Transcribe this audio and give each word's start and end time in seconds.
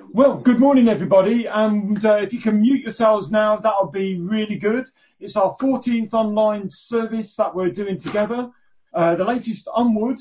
Well, 0.00 0.36
good 0.36 0.58
morning, 0.58 0.88
everybody. 0.88 1.46
And 1.46 2.04
uh, 2.04 2.14
if 2.14 2.32
you 2.32 2.40
can 2.40 2.62
mute 2.62 2.82
yourselves 2.82 3.30
now, 3.30 3.56
that'll 3.56 3.90
be 3.90 4.18
really 4.18 4.56
good. 4.56 4.86
It's 5.20 5.36
our 5.36 5.54
14th 5.56 6.14
online 6.14 6.68
service 6.68 7.34
that 7.36 7.54
we're 7.54 7.70
doing 7.70 7.98
together. 7.98 8.50
Uh, 8.94 9.16
the 9.16 9.24
latest 9.24 9.68
onward 9.72 10.18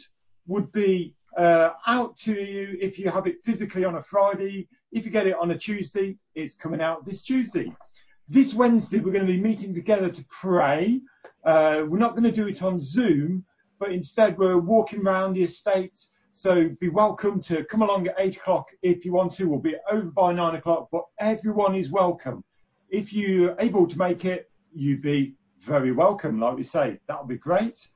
would 0.47 0.71
be 0.71 1.15
uh, 1.37 1.71
out 1.87 2.17
to 2.17 2.33
you 2.33 2.77
if 2.81 2.99
you 2.99 3.09
have 3.09 3.27
it 3.27 3.43
physically 3.43 3.85
on 3.85 3.95
a 3.95 4.03
Friday. 4.03 4.67
If 4.91 5.05
you 5.05 5.11
get 5.11 5.27
it 5.27 5.35
on 5.35 5.51
a 5.51 5.57
Tuesday, 5.57 6.17
it's 6.35 6.55
coming 6.55 6.81
out 6.81 7.05
this 7.05 7.21
Tuesday. 7.21 7.73
This 8.27 8.53
Wednesday, 8.53 8.99
we're 8.99 9.13
going 9.13 9.25
to 9.25 9.33
be 9.33 9.41
meeting 9.41 9.73
together 9.73 10.09
to 10.09 10.25
pray. 10.29 11.01
Uh, 11.45 11.83
we're 11.87 11.97
not 11.97 12.11
going 12.11 12.23
to 12.23 12.31
do 12.31 12.47
it 12.47 12.61
on 12.61 12.79
Zoom, 12.79 13.45
but 13.79 13.91
instead 13.91 14.37
we're 14.37 14.57
walking 14.57 15.05
around 15.05 15.33
the 15.33 15.43
estate 15.43 15.99
so 16.41 16.75
be 16.79 16.89
welcome 16.89 17.39
to 17.39 17.63
come 17.65 17.83
along 17.83 18.07
at 18.07 18.15
eight 18.17 18.35
o'clock 18.35 18.71
if 18.81 19.05
you 19.05 19.13
want 19.13 19.31
to. 19.31 19.47
We'll 19.47 19.59
be 19.59 19.75
over 19.91 20.09
by 20.09 20.33
nine 20.33 20.55
o'clock, 20.55 20.89
but 20.91 21.03
everyone 21.19 21.75
is 21.75 21.91
welcome. 21.91 22.43
If 22.89 23.13
you're 23.13 23.55
able 23.59 23.85
to 23.85 23.95
make 23.95 24.25
it, 24.25 24.49
you'd 24.73 25.03
be 25.03 25.35
very 25.59 25.91
welcome. 25.91 26.39
Like 26.39 26.57
we 26.57 26.63
say, 26.63 26.99
that'll 27.07 27.27
be 27.27 27.37
great. 27.37 27.87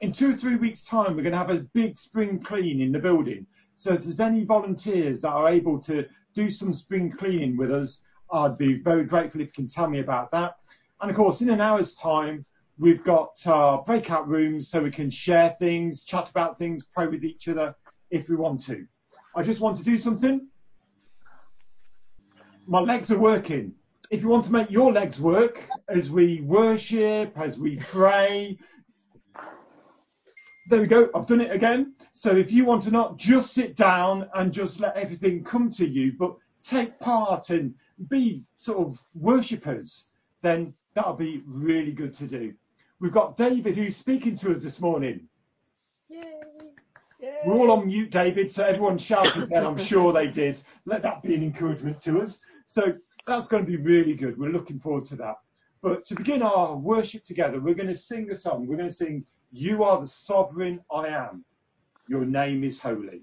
In 0.00 0.14
two 0.14 0.30
or 0.30 0.34
three 0.34 0.56
weeks' 0.56 0.82
time, 0.82 1.14
we're 1.14 1.22
going 1.22 1.32
to 1.32 1.36
have 1.36 1.50
a 1.50 1.66
big 1.74 1.98
spring 1.98 2.40
clean 2.40 2.80
in 2.80 2.90
the 2.90 2.98
building. 2.98 3.46
So 3.76 3.92
if 3.92 4.04
there's 4.04 4.18
any 4.18 4.44
volunteers 4.44 5.20
that 5.20 5.32
are 5.32 5.50
able 5.50 5.78
to 5.80 6.06
do 6.34 6.48
some 6.48 6.72
spring 6.72 7.12
cleaning 7.12 7.58
with 7.58 7.70
us, 7.70 8.00
I'd 8.32 8.56
be 8.56 8.78
very 8.78 9.04
grateful 9.04 9.42
if 9.42 9.48
you 9.48 9.52
can 9.52 9.68
tell 9.68 9.90
me 9.90 10.00
about 10.00 10.30
that. 10.30 10.54
And 11.02 11.10
of 11.10 11.16
course, 11.18 11.42
in 11.42 11.50
an 11.50 11.60
hour's 11.60 11.94
time, 11.96 12.46
we've 12.78 13.04
got 13.04 13.36
uh, 13.44 13.82
breakout 13.84 14.26
rooms 14.26 14.68
so 14.68 14.82
we 14.82 14.90
can 14.90 15.10
share 15.10 15.54
things, 15.60 16.02
chat 16.02 16.30
about 16.30 16.58
things, 16.58 16.82
pray 16.82 17.06
with 17.06 17.24
each 17.24 17.46
other, 17.46 17.74
if 18.10 18.28
we 18.28 18.36
want 18.36 18.64
to. 18.66 18.86
I 19.34 19.42
just 19.42 19.60
want 19.60 19.78
to 19.78 19.84
do 19.84 19.98
something. 19.98 20.48
My 22.66 22.80
legs 22.80 23.10
are 23.10 23.18
working. 23.18 23.74
If 24.10 24.22
you 24.22 24.28
want 24.28 24.44
to 24.46 24.52
make 24.52 24.70
your 24.70 24.92
legs 24.92 25.20
work 25.20 25.62
as 25.88 26.10
we 26.10 26.40
worship, 26.40 27.38
as 27.38 27.56
we 27.56 27.76
pray, 27.76 28.58
there 30.68 30.80
we 30.80 30.86
go. 30.86 31.10
I've 31.14 31.26
done 31.26 31.40
it 31.40 31.52
again. 31.52 31.94
So 32.12 32.36
if 32.36 32.52
you 32.52 32.64
want 32.64 32.82
to 32.84 32.90
not 32.90 33.16
just 33.16 33.54
sit 33.54 33.76
down 33.76 34.28
and 34.34 34.52
just 34.52 34.80
let 34.80 34.96
everything 34.96 35.44
come 35.44 35.70
to 35.72 35.86
you, 35.86 36.12
but 36.18 36.36
take 36.60 36.98
part 37.00 37.50
and 37.50 37.74
be 38.08 38.44
sort 38.58 38.78
of 38.78 38.98
worshippers, 39.14 40.06
then 40.42 40.74
that'll 40.94 41.14
be 41.14 41.42
really 41.46 41.92
good 41.92 42.14
to 42.14 42.26
do. 42.26 42.52
We've 43.00 43.12
got 43.12 43.36
David 43.36 43.76
who's 43.76 43.96
speaking 43.96 44.36
to 44.38 44.52
us 44.52 44.62
this 44.62 44.80
morning. 44.80 45.28
Yay. 46.08 46.49
We're 47.44 47.54
all 47.54 47.70
on 47.70 47.86
mute, 47.86 48.10
David, 48.10 48.52
so 48.52 48.64
everyone 48.64 48.98
shouted 48.98 49.48
then. 49.48 49.64
I'm 49.64 49.78
sure 49.90 50.12
they 50.12 50.26
did. 50.26 50.60
Let 50.84 51.02
that 51.02 51.22
be 51.22 51.34
an 51.34 51.42
encouragement 51.42 52.00
to 52.02 52.20
us. 52.20 52.38
So 52.66 52.94
that's 53.26 53.48
going 53.48 53.64
to 53.64 53.70
be 53.70 53.76
really 53.76 54.14
good. 54.14 54.38
We're 54.38 54.50
looking 54.50 54.78
forward 54.78 55.06
to 55.06 55.16
that. 55.16 55.36
But 55.82 56.04
to 56.06 56.14
begin 56.14 56.42
our 56.42 56.76
worship 56.76 57.24
together, 57.24 57.58
we're 57.58 57.74
going 57.74 57.88
to 57.88 57.96
sing 57.96 58.30
a 58.30 58.36
song. 58.36 58.66
We're 58.66 58.76
going 58.76 58.90
to 58.90 58.94
sing, 58.94 59.24
You 59.50 59.84
Are 59.84 59.98
the 59.98 60.06
Sovereign 60.06 60.80
I 60.92 61.08
Am. 61.08 61.44
Your 62.08 62.26
name 62.26 62.62
is 62.62 62.78
holy. 62.78 63.22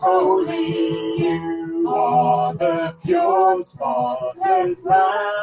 Holy. 0.00 1.18
You 1.18 1.86
are 1.88 2.54
the 2.54 2.94
pure, 3.04 3.62
spotless 3.62 4.82
Lamb. 4.84 5.39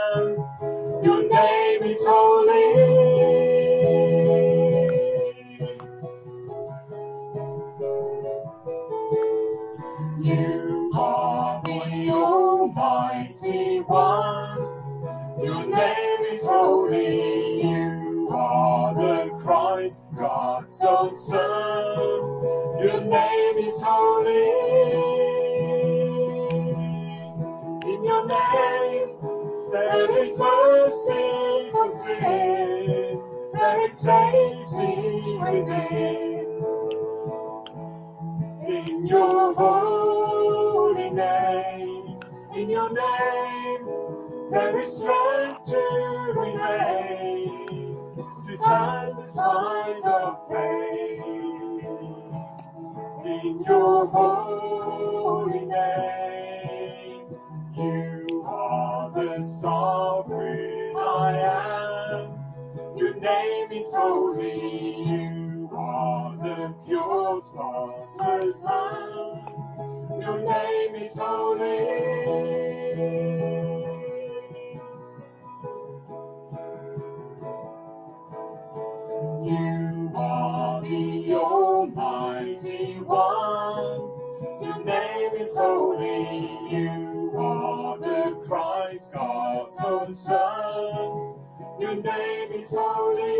Own 90.47 91.39
Your 91.79 91.95
name 91.95 92.51
is 92.53 92.69
holy. 92.71 93.33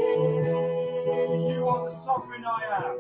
You 1.54 1.68
are 1.68 1.90
the 1.90 1.96
sovereign 2.04 2.46
I 2.46 2.64
am. 2.84 2.98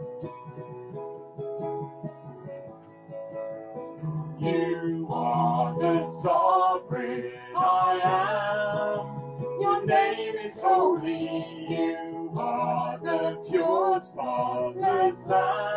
You 4.40 5.08
are 5.12 5.80
the 5.80 6.04
sovereign 6.22 7.34
I 7.56 8.02
am. 8.04 9.62
Your 9.62 9.86
name 9.86 10.36
is 10.36 10.58
holy. 10.58 11.46
You 11.70 12.32
are 12.38 13.00
the 13.00 13.44
pure, 13.50 14.00
spotless 14.02 15.20
Lamb. 15.28 15.77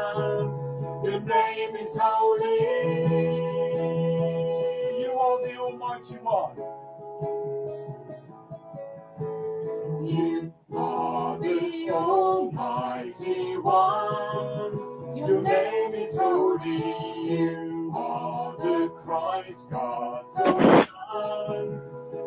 You 17.31 17.93
are 17.95 18.57
the 18.57 18.89
Christ, 19.05 19.71
God's 19.71 20.35
own 20.45 20.87
Son. 21.13 21.81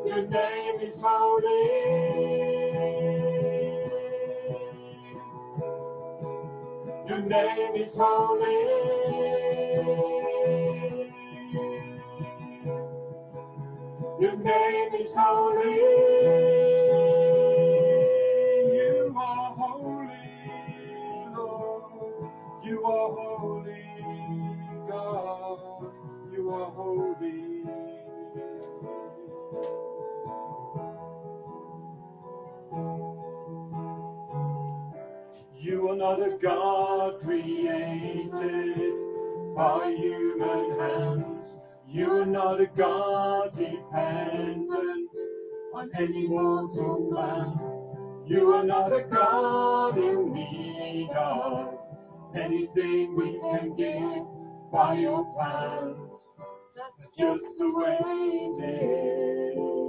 Your 0.06 0.28
name 0.30 0.80
is 0.80 0.96
holy. 1.02 1.66
Your 7.10 7.20
name 7.20 7.76
is 7.76 7.94
holy. 7.94 8.54
Your 14.22 14.38
name 14.38 14.94
is 15.02 15.12
holy. 15.14 16.63
God 36.44 37.22
created 37.22 38.30
by 39.56 39.96
human 39.98 40.78
hands. 40.78 41.56
You 41.88 42.12
are 42.20 42.26
not 42.26 42.60
a 42.60 42.66
God 42.66 43.52
dependent 43.56 45.10
on 45.74 45.90
any 45.98 46.28
mortal 46.28 47.10
man. 47.12 48.28
You 48.30 48.54
are 48.56 48.64
not 48.66 48.92
a 48.92 49.04
God 49.04 49.98
in 49.98 50.34
need 50.34 51.12
of 51.12 51.80
anything 52.36 53.16
we 53.16 53.40
can 53.40 53.74
give 53.78 54.26
by 54.70 54.96
your 54.96 55.24
plans. 55.34 56.12
That's 56.76 57.08
just 57.18 57.58
the 57.58 57.72
way 57.72 58.00
it 58.04 58.64
is. 58.64 59.83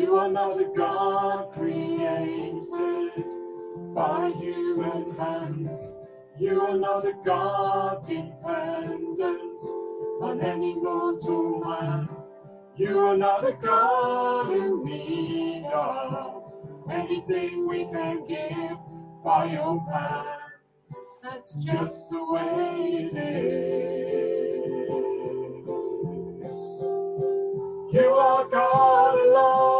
You 0.00 0.16
are 0.16 0.30
not 0.30 0.58
a 0.58 0.64
God 0.64 1.52
created 1.52 2.64
by 3.94 4.32
human 4.34 5.14
hands. 5.14 5.78
You 6.38 6.62
are 6.62 6.78
not 6.78 7.04
a 7.04 7.12
God 7.22 8.02
dependent 8.02 9.60
on 10.22 10.40
any 10.40 10.74
mortal 10.74 11.60
man. 11.60 12.08
You 12.76 12.98
are 13.00 13.16
not 13.18 13.44
a 13.46 13.52
God 13.52 14.50
in 14.56 14.84
need 14.84 15.66
of 15.66 16.44
anything 16.90 17.68
we 17.68 17.84
can 17.84 18.26
give 18.26 18.78
by 19.22 19.52
your 19.52 19.84
plan. 19.86 20.24
That's 21.22 21.52
just 21.52 22.08
the 22.08 22.24
way 22.24 23.04
it 23.04 23.12
is. 23.12 24.30
You 27.92 28.08
are 28.14 28.48
God 28.48 29.18
alone 29.18 29.79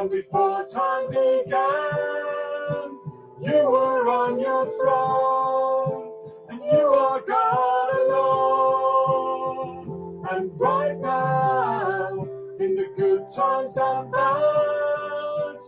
from 0.00 0.08
before 0.08 0.64
time 0.64 1.10
began. 1.10 1.50
You 3.42 3.68
were 3.70 4.08
on 4.08 4.40
your 4.40 4.64
throne, 4.78 6.12
and 6.48 6.64
you 6.64 6.88
are 6.88 7.20
God 7.20 7.94
alone. 8.06 9.46
And 10.30 10.58
right 10.58 10.96
now, 10.96 12.24
in 12.60 12.76
the 12.76 12.86
good 12.96 13.28
times 13.28 13.76
and 13.76 14.10
bad, 14.10 15.58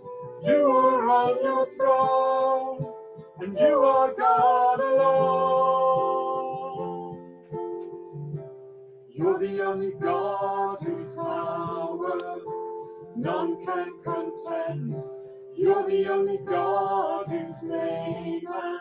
you 0.44 0.67
are 0.67 1.11
on 1.11 1.44
your 1.44 1.67
throne, 1.76 2.94
and 3.40 3.58
you 3.58 3.84
are 3.84 4.14
God 4.14 4.81
alone. 4.81 6.23
You're 9.11 9.38
the 9.38 9.61
only 9.62 9.93
God 10.00 10.81
none 13.17 13.64
can 13.64 13.93
contend. 14.03 14.94
You're 15.56 15.87
the 15.88 16.09
only 16.11 16.38
God 16.47 17.29
whose 17.29 17.62
name 17.62 18.43
and 18.47 18.81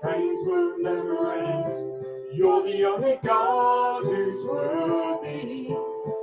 praise 0.00 0.38
will 0.46 0.78
never 0.78 1.32
end. 1.32 2.04
You're 2.34 2.62
the 2.64 2.84
only 2.84 3.18
God 3.24 4.04
who's 4.04 4.44
worthy 4.44 5.74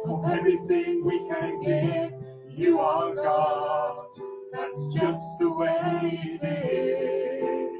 of 0.06 0.26
everything 0.32 1.04
we 1.06 1.20
can 1.28 1.62
give. 1.62 2.12
You 2.50 2.80
are 2.80 3.16
God. 3.16 4.06
That's 4.52 4.86
just 4.94 5.40
the 5.40 5.50
way 5.50 6.20
it 6.26 6.44
is. 6.44 7.74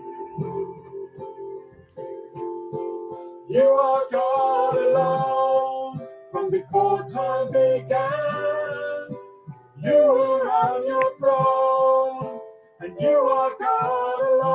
You 3.50 3.62
are 3.62 4.04
God 4.12 4.78
alone 4.78 6.08
from 6.32 6.50
before 6.50 7.04
time 7.04 7.52
began. 7.52 8.43
You 9.84 9.92
were 9.92 10.50
on 10.50 10.88
your 10.88 11.12
throne, 11.20 12.40
and 12.82 12.96
you 13.02 13.18
are 13.18 13.52
God 13.60 14.22
alone. 14.32 14.50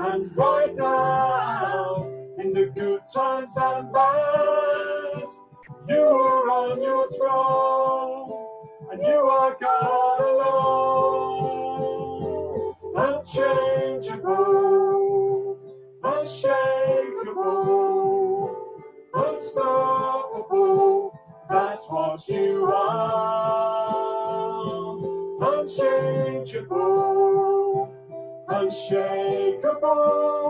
And 0.00 0.36
right 0.36 0.74
now, 0.76 2.10
in 2.38 2.52
the 2.52 2.66
good 2.74 3.00
times 3.14 3.52
and 3.56 3.92
bad, 3.92 5.22
you 5.88 6.02
are 6.02 6.50
on 6.50 6.82
your 6.82 7.08
throne, 7.16 8.48
and 8.92 9.00
you 9.06 9.28
are 9.30 9.56
God 9.60 10.20
alone. 10.20 11.54
Unchangeable, 12.96 15.58
unshakable, 16.02 17.73
unshakable, 28.64 30.43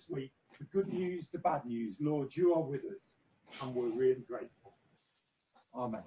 this 0.00 0.08
week, 0.08 0.32
the 0.58 0.64
good 0.66 0.92
news, 0.92 1.26
the 1.32 1.38
bad 1.38 1.64
news. 1.64 1.96
Lord, 2.00 2.34
you 2.34 2.54
are 2.54 2.62
with 2.62 2.80
us, 2.84 3.62
and 3.62 3.74
we're 3.74 3.88
really 3.88 4.22
grateful. 4.26 4.72
Amen. 5.74 6.02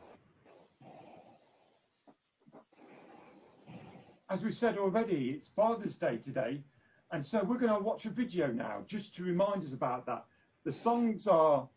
As 4.29 4.41
we 4.41 4.51
said 4.51 4.77
already, 4.77 5.35
it's 5.37 5.49
Father's 5.49 5.95
Day 5.95 6.17
today, 6.17 6.61
and 7.11 7.23
so 7.23 7.43
we're 7.43 7.59
going 7.59 7.73
to 7.73 7.83
watch 7.83 8.05
a 8.05 8.09
video 8.09 8.47
now 8.47 8.83
just 8.87 9.15
to 9.17 9.23
remind 9.23 9.63
us 9.63 9.73
about 9.73 10.05
that. 10.07 10.25
The 10.65 10.71
songs 10.71 11.27
are, 11.27 11.67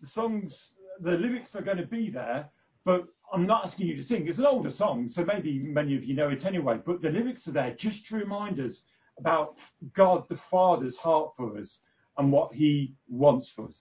the 0.00 0.06
songs, 0.06 0.74
the 1.00 1.16
lyrics 1.16 1.56
are 1.56 1.62
going 1.62 1.78
to 1.78 1.86
be 1.86 2.10
there, 2.10 2.50
but 2.84 3.06
I'm 3.32 3.46
not 3.46 3.64
asking 3.64 3.86
you 3.86 3.96
to 3.96 4.02
sing. 4.02 4.28
It's 4.28 4.38
an 4.38 4.46
older 4.46 4.70
song, 4.70 5.08
so 5.08 5.24
maybe 5.24 5.58
many 5.58 5.96
of 5.96 6.04
you 6.04 6.14
know 6.14 6.28
it 6.28 6.44
anyway, 6.44 6.80
but 6.84 7.00
the 7.00 7.10
lyrics 7.10 7.48
are 7.48 7.52
there 7.52 7.74
just 7.74 8.06
to 8.08 8.16
remind 8.16 8.60
us 8.60 8.82
about 9.18 9.56
God 9.94 10.28
the 10.28 10.36
Father's 10.36 10.96
heart 10.96 11.32
for 11.36 11.58
us 11.58 11.80
and 12.18 12.32
what 12.32 12.52
he 12.52 12.94
wants 13.08 13.48
for 13.48 13.66
us. 13.66 13.80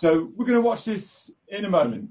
So 0.00 0.30
we're 0.36 0.46
going 0.46 0.54
to 0.54 0.60
watch 0.60 0.84
this 0.84 1.30
in 1.48 1.64
a 1.64 1.70
moment. 1.70 2.10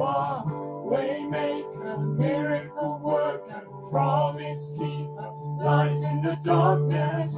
are. 0.00 0.44
Waymaker, 0.88 2.16
miracle 2.16 3.00
worker, 3.02 3.62
promise 3.90 4.68
keeper, 4.78 5.32
light 5.58 5.96
in 5.96 6.22
the 6.22 6.38
darkness. 6.42 7.37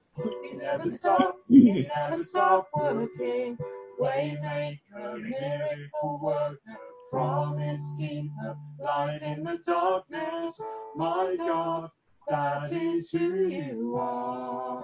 You 0.17 0.57
never 0.57 0.91
stop, 0.91 1.37
you 1.47 1.85
never 1.87 2.23
stop 2.23 2.69
working. 2.75 3.57
Waymaker, 3.99 5.21
miracle 5.21 6.19
worker, 6.21 6.77
promise 7.09 7.79
keeper, 7.97 8.57
light 8.79 9.21
in 9.21 9.43
the 9.43 9.59
darkness. 9.65 10.59
My 10.95 11.35
God, 11.37 11.91
that 12.27 12.71
is 12.73 13.09
who 13.11 13.47
you 13.47 13.95
are. 13.97 14.83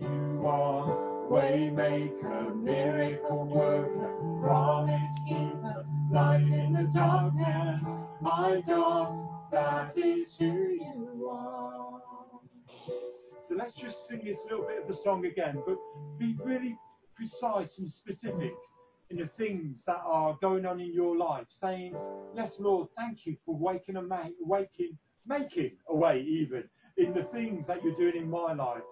You 0.00 0.42
are 0.46 1.28
waymaker, 1.30 2.60
miracle 2.62 3.46
worker, 3.46 4.40
promise 4.42 5.12
keeper, 5.28 5.86
light 6.10 6.46
in 6.46 6.72
the 6.72 6.90
darkness. 6.94 7.82
My 8.20 8.62
God, 8.66 9.28
that 9.52 9.96
is 9.96 10.34
who 10.38 10.46
you 10.46 11.28
are. 11.30 12.00
So 13.50 13.56
let's 13.56 13.72
just 13.72 14.06
sing 14.06 14.20
this 14.24 14.38
little 14.48 14.64
bit 14.64 14.80
of 14.80 14.86
the 14.86 14.94
song 14.94 15.26
again, 15.26 15.60
but 15.66 15.76
be 16.20 16.36
really 16.40 16.78
precise 17.16 17.78
and 17.78 17.90
specific 17.90 18.54
in 19.10 19.16
the 19.16 19.26
things 19.26 19.82
that 19.88 20.00
are 20.04 20.38
going 20.40 20.64
on 20.66 20.78
in 20.78 20.94
your 20.94 21.16
life, 21.16 21.46
saying, 21.48 21.96
Yes, 22.32 22.60
Lord, 22.60 22.86
thank 22.96 23.26
you 23.26 23.36
for 23.44 23.56
waking 23.56 23.96
and 23.96 24.08
ma- 24.08 24.28
waking, 24.40 24.96
making 25.26 25.72
a 25.88 25.96
way 25.96 26.20
even 26.20 26.62
in 26.96 27.12
the 27.12 27.24
things 27.24 27.66
that 27.66 27.82
you're 27.82 27.96
doing 27.96 28.22
in 28.22 28.30
my 28.30 28.52
life. 28.52 28.84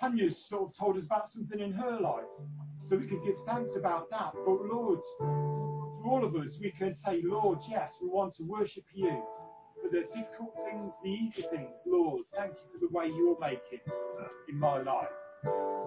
Tanya's 0.00 0.42
sort 0.42 0.70
of 0.70 0.78
told 0.78 0.96
us 0.96 1.04
about 1.04 1.28
something 1.28 1.60
in 1.60 1.72
her 1.72 2.00
life, 2.00 2.24
so 2.88 2.96
we 2.96 3.06
could 3.06 3.22
give 3.22 3.36
thanks 3.46 3.76
about 3.76 4.08
that. 4.08 4.32
But 4.32 4.64
Lord, 4.72 5.00
for 5.18 6.02
all 6.06 6.24
of 6.24 6.34
us, 6.34 6.52
we 6.58 6.70
can 6.70 6.96
say, 6.96 7.20
Lord, 7.22 7.58
yes, 7.68 7.92
we 8.00 8.08
want 8.08 8.34
to 8.36 8.42
worship 8.42 8.84
you 8.94 9.22
for 9.82 9.88
the 9.88 10.02
difficult 10.14 10.54
things, 10.64 10.92
the 11.02 11.10
easy 11.10 11.42
things. 11.42 11.70
Lord, 11.86 12.22
thank 12.36 12.52
you 12.52 12.64
for 12.72 12.78
the 12.78 12.88
way 12.96 13.08
you're 13.08 13.38
making 13.40 13.80
in 14.48 14.58
my 14.58 14.80
life. 14.80 15.08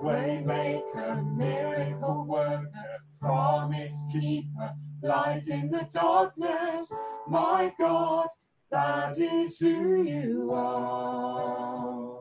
Waymaker, 0.04 1.38
miracle 1.38 2.26
worker, 2.28 2.98
promise 3.20 3.96
keeper, 4.12 4.74
light 5.02 5.48
in 5.48 5.72
the 5.72 5.88
darkness. 5.94 6.92
My 7.28 7.74
God, 7.80 8.28
that 8.72 9.18
is 9.18 9.58
who 9.58 10.04
you 10.04 10.52
are. 10.54 12.20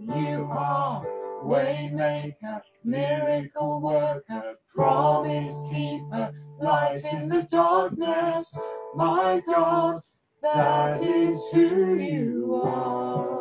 You 0.00 0.48
are 0.50 1.04
waymaker, 1.44 2.60
miracle 2.84 3.80
worker, 3.80 4.54
promise 4.74 5.56
keeper, 5.70 6.32
light 6.60 7.04
in 7.04 7.28
the 7.28 7.42
darkness. 7.42 8.52
My 8.94 9.40
God, 9.46 10.00
that 10.42 11.02
is 11.02 11.42
who 11.52 11.98
you 11.98 12.60
are. 12.64 13.38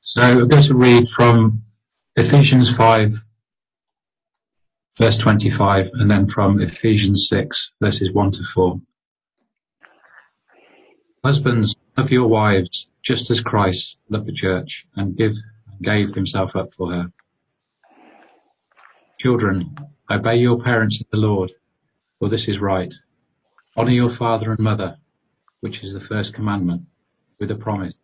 So 0.00 0.22
I'm 0.22 0.48
going 0.48 0.62
to 0.62 0.74
read 0.74 1.08
from 1.08 1.62
Ephesians 2.14 2.74
5, 2.74 3.12
verse 4.98 5.18
25, 5.18 5.90
and 5.94 6.10
then 6.10 6.28
from 6.28 6.60
Ephesians 6.60 7.28
6, 7.28 7.72
verses 7.80 8.12
1 8.12 8.30
to 8.32 8.44
4. 8.44 8.80
Husbands, 11.24 11.74
love 11.98 12.12
your 12.12 12.28
wives, 12.28 12.88
just 13.02 13.30
as 13.30 13.40
Christ 13.40 13.96
loved 14.08 14.26
the 14.26 14.32
church 14.32 14.86
and 14.94 15.16
give, 15.16 15.34
gave 15.82 16.14
himself 16.14 16.54
up 16.54 16.72
for 16.72 16.92
her. 16.92 17.12
Children, 19.18 19.74
obey 20.10 20.36
your 20.36 20.58
parents 20.58 21.00
in 21.00 21.06
the 21.10 21.18
Lord, 21.18 21.52
for 22.18 22.28
this 22.28 22.48
is 22.48 22.60
right. 22.60 22.92
Honor 23.76 23.90
your 23.90 24.08
father 24.08 24.52
and 24.52 24.60
mother, 24.60 24.96
which 25.60 25.82
is 25.82 25.92
the 25.92 26.00
first 26.00 26.34
commandment, 26.34 26.82
with 27.38 27.50
a 27.50 27.56
promise, 27.56 27.94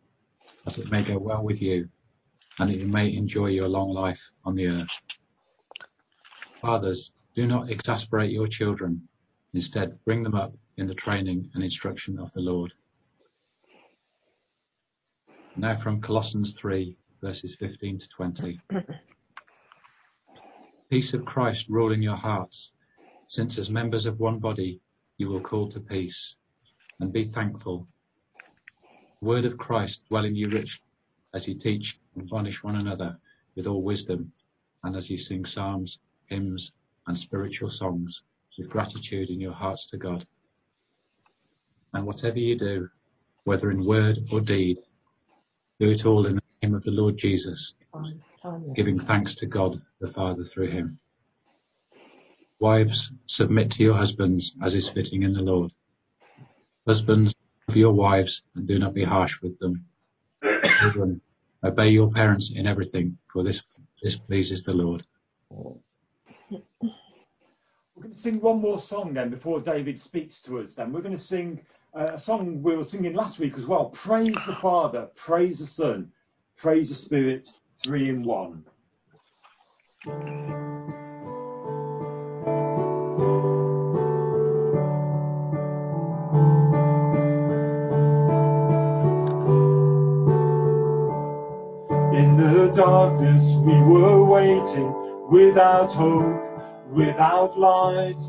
that 0.64 0.78
it 0.78 0.90
may 0.90 1.02
go 1.02 1.18
well 1.18 1.42
with 1.42 1.62
you, 1.62 1.88
and 2.58 2.70
that 2.70 2.78
you 2.78 2.86
may 2.86 3.12
enjoy 3.14 3.46
your 3.46 3.68
long 3.68 3.90
life 3.92 4.30
on 4.44 4.54
the 4.54 4.66
earth. 4.66 4.88
Fathers, 6.60 7.12
do 7.34 7.46
not 7.46 7.70
exasperate 7.70 8.30
your 8.30 8.46
children. 8.46 9.08
Instead, 9.54 9.98
bring 10.04 10.22
them 10.22 10.34
up 10.34 10.54
in 10.76 10.86
the 10.86 10.94
training 10.94 11.50
and 11.54 11.62
instruction 11.62 12.18
of 12.18 12.32
the 12.32 12.40
Lord. 12.40 12.72
Now 15.56 15.76
from 15.76 16.00
Colossians 16.00 16.52
3, 16.52 16.96
verses 17.20 17.54
15 17.56 17.98
to 17.98 18.08
20. 18.08 18.60
Peace 20.92 21.14
of 21.14 21.24
Christ 21.24 21.70
rule 21.70 21.92
in 21.92 22.02
your 22.02 22.16
hearts, 22.16 22.70
since 23.26 23.56
as 23.56 23.70
members 23.70 24.04
of 24.04 24.20
one 24.20 24.38
body 24.38 24.78
you 25.16 25.26
will 25.26 25.40
call 25.40 25.66
to 25.68 25.80
peace, 25.80 26.36
and 27.00 27.10
be 27.10 27.24
thankful. 27.24 27.88
The 29.22 29.26
word 29.26 29.46
of 29.46 29.56
Christ 29.56 30.02
dwell 30.10 30.26
in 30.26 30.36
you 30.36 30.50
richly 30.50 30.84
as 31.32 31.48
you 31.48 31.54
teach 31.54 31.98
and 32.14 32.24
admonish 32.24 32.62
one 32.62 32.76
another 32.76 33.18
with 33.56 33.66
all 33.66 33.82
wisdom, 33.82 34.34
and 34.84 34.94
as 34.94 35.08
you 35.08 35.16
sing 35.16 35.46
psalms, 35.46 35.98
hymns, 36.26 36.72
and 37.06 37.18
spiritual 37.18 37.70
songs 37.70 38.22
with 38.58 38.68
gratitude 38.68 39.30
in 39.30 39.40
your 39.40 39.54
hearts 39.54 39.86
to 39.86 39.96
God. 39.96 40.26
And 41.94 42.04
whatever 42.04 42.38
you 42.38 42.58
do, 42.58 42.90
whether 43.44 43.70
in 43.70 43.82
word 43.82 44.18
or 44.30 44.42
deed, 44.42 44.76
do 45.80 45.88
it 45.88 46.04
all 46.04 46.26
in 46.26 46.34
the 46.34 46.41
name 46.62 46.74
of 46.74 46.84
the 46.84 46.92
Lord 46.92 47.16
Jesus, 47.16 47.74
giving 48.76 48.98
thanks 48.98 49.34
to 49.36 49.46
God 49.46 49.82
the 50.00 50.06
Father 50.06 50.44
through 50.44 50.68
him. 50.68 50.98
Wives, 52.60 53.10
submit 53.26 53.72
to 53.72 53.82
your 53.82 53.96
husbands 53.96 54.54
as 54.62 54.74
is 54.74 54.88
fitting 54.88 55.24
in 55.24 55.32
the 55.32 55.42
Lord. 55.42 55.72
Husbands, 56.86 57.34
love 57.68 57.76
your 57.76 57.92
wives 57.92 58.42
and 58.54 58.68
do 58.68 58.78
not 58.78 58.94
be 58.94 59.02
harsh 59.02 59.40
with 59.42 59.58
them. 59.58 59.84
Children, 60.80 61.20
obey 61.64 61.88
your 61.88 62.10
parents 62.12 62.52
in 62.54 62.68
everything, 62.68 63.18
for 63.32 63.42
this, 63.42 63.60
this 64.00 64.16
pleases 64.16 64.62
the 64.62 64.72
Lord. 64.72 65.04
We're 65.50 65.80
going 68.02 68.14
to 68.14 68.20
sing 68.20 68.40
one 68.40 68.60
more 68.60 68.78
song 68.78 69.14
then 69.14 69.30
before 69.30 69.60
David 69.60 70.00
speaks 70.00 70.40
to 70.42 70.60
us. 70.60 70.74
Then 70.74 70.92
we're 70.92 71.02
going 71.02 71.16
to 71.16 71.22
sing 71.22 71.60
uh, 71.94 72.12
a 72.14 72.20
song 72.20 72.62
we 72.62 72.76
were 72.76 72.84
singing 72.84 73.14
last 73.14 73.40
week 73.40 73.58
as 73.58 73.66
well. 73.66 73.86
Praise 73.86 74.36
the 74.46 74.56
Father, 74.62 75.08
praise 75.16 75.58
the 75.58 75.66
Son, 75.66 76.10
praise 76.62 76.90
the 76.90 76.94
Spirit, 76.94 77.48
three 77.82 78.08
in 78.08 78.22
one. 78.22 78.64
In 92.14 92.36
the 92.36 92.72
darkness 92.76 93.42
we 93.56 93.74
were 93.82 94.24
waiting 94.24 94.94
without 95.32 95.92
hope, 95.92 96.40
without 96.92 97.58
light. 97.58 98.20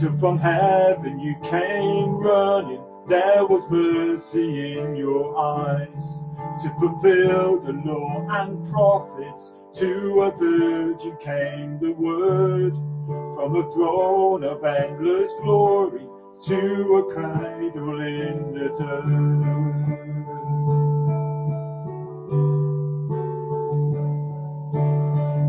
Till 0.00 0.16
from 0.18 0.38
heaven 0.38 1.20
you 1.20 1.34
came 1.42 2.16
running, 2.16 2.82
there 3.06 3.44
was 3.44 3.62
mercy 3.70 4.78
in 4.78 4.96
your 4.96 5.36
eyes. 5.38 6.25
To 6.62 6.70
fulfill 6.80 7.60
the 7.60 7.72
law 7.84 8.26
and 8.30 8.66
prophets, 8.72 9.52
to 9.74 10.22
a 10.22 10.30
virgin 10.36 11.16
came 11.18 11.78
the 11.78 11.92
word. 11.92 12.72
From 13.34 13.56
a 13.56 13.70
throne 13.72 14.42
of 14.42 14.64
endless 14.64 15.32
glory, 15.42 16.08
to 16.46 16.96
a 16.96 17.14
cradle 17.14 18.00
in 18.00 18.54
the 18.54 18.68
dirt. 18.78 19.66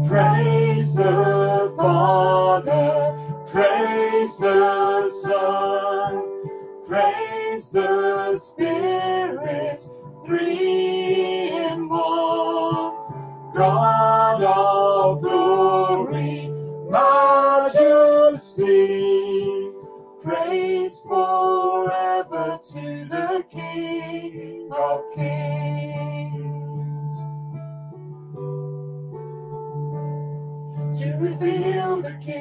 Praise 0.08 0.94
the 0.94 1.74
Father, 1.78 3.18
praise 3.52 4.38
the 4.38 5.10
Son, 5.24 6.24
praise 6.86 7.70
the 7.70 8.27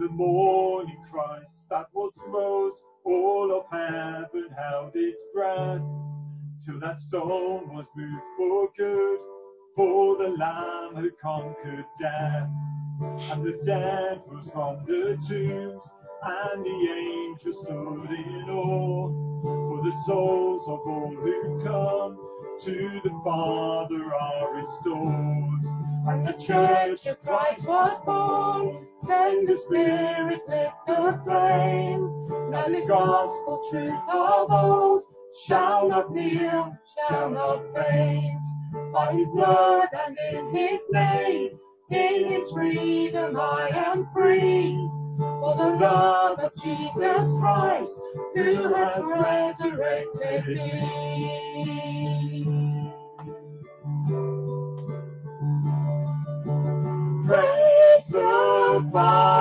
the 0.00 0.08
morning 0.08 0.96
Christ 1.12 1.68
that 1.68 1.88
was 1.92 2.10
rose, 2.26 2.72
all 3.04 3.52
of 3.52 3.66
heaven 3.70 4.48
held 4.56 4.92
its 4.94 5.20
breath, 5.34 5.82
till 6.64 6.80
that 6.80 6.98
stone 7.02 7.68
was 7.68 7.84
moved 7.94 8.22
for 8.38 8.70
good, 8.78 9.18
for 9.76 10.16
the 10.16 10.28
Lamb 10.38 10.94
who 10.94 11.10
conquered 11.20 11.84
death, 12.00 12.48
and 13.30 13.44
the 13.44 13.60
dead 13.66 14.22
rose 14.26 14.48
from 14.54 14.86
the 14.86 15.18
tombs, 15.28 15.82
and 16.22 16.64
the 16.64 16.88
angels 16.90 17.62
stood 17.62 18.10
in 18.10 18.48
awe, 18.48 19.08
for 19.42 19.84
the 19.84 19.92
souls 20.06 20.62
of 20.66 20.80
all 20.88 21.14
who 21.14 21.62
come 21.62 22.16
to 22.64 23.00
the 23.04 23.20
Father 23.22 24.14
are 24.14 24.54
restored. 24.54 25.59
And 26.10 26.26
the 26.26 26.32
church 26.32 27.06
of 27.06 27.22
Christ 27.22 27.64
was 27.68 28.00
born, 28.00 28.84
then 29.06 29.46
the 29.46 29.56
Spirit 29.56 30.40
lit 30.48 30.72
the 30.84 31.20
flame. 31.24 32.50
Now 32.50 32.66
this 32.66 32.88
gospel 32.88 33.64
truth 33.70 33.94
of 34.12 34.50
old 34.50 35.04
shall 35.46 35.88
not 35.88 36.12
kneel, 36.12 36.76
shall 37.08 37.30
not 37.30 37.62
faint. 37.72 38.42
By 38.92 39.12
his 39.12 39.26
blood 39.26 39.86
and 40.04 40.18
in 40.32 40.52
his 40.52 40.80
name, 40.90 41.50
in 41.90 42.24
his 42.28 42.50
freedom 42.50 43.38
I 43.38 43.68
am 43.72 44.08
free. 44.12 44.74
For 45.16 45.54
the 45.56 45.76
love 45.78 46.40
of 46.40 46.50
Jesus 46.60 47.32
Christ, 47.38 47.94
who 48.34 48.74
has 48.74 49.00
resurrected 49.00 50.46
me. 50.48 51.89
Praise 57.30 58.08
the 58.08 58.18
Father, 58.92 59.39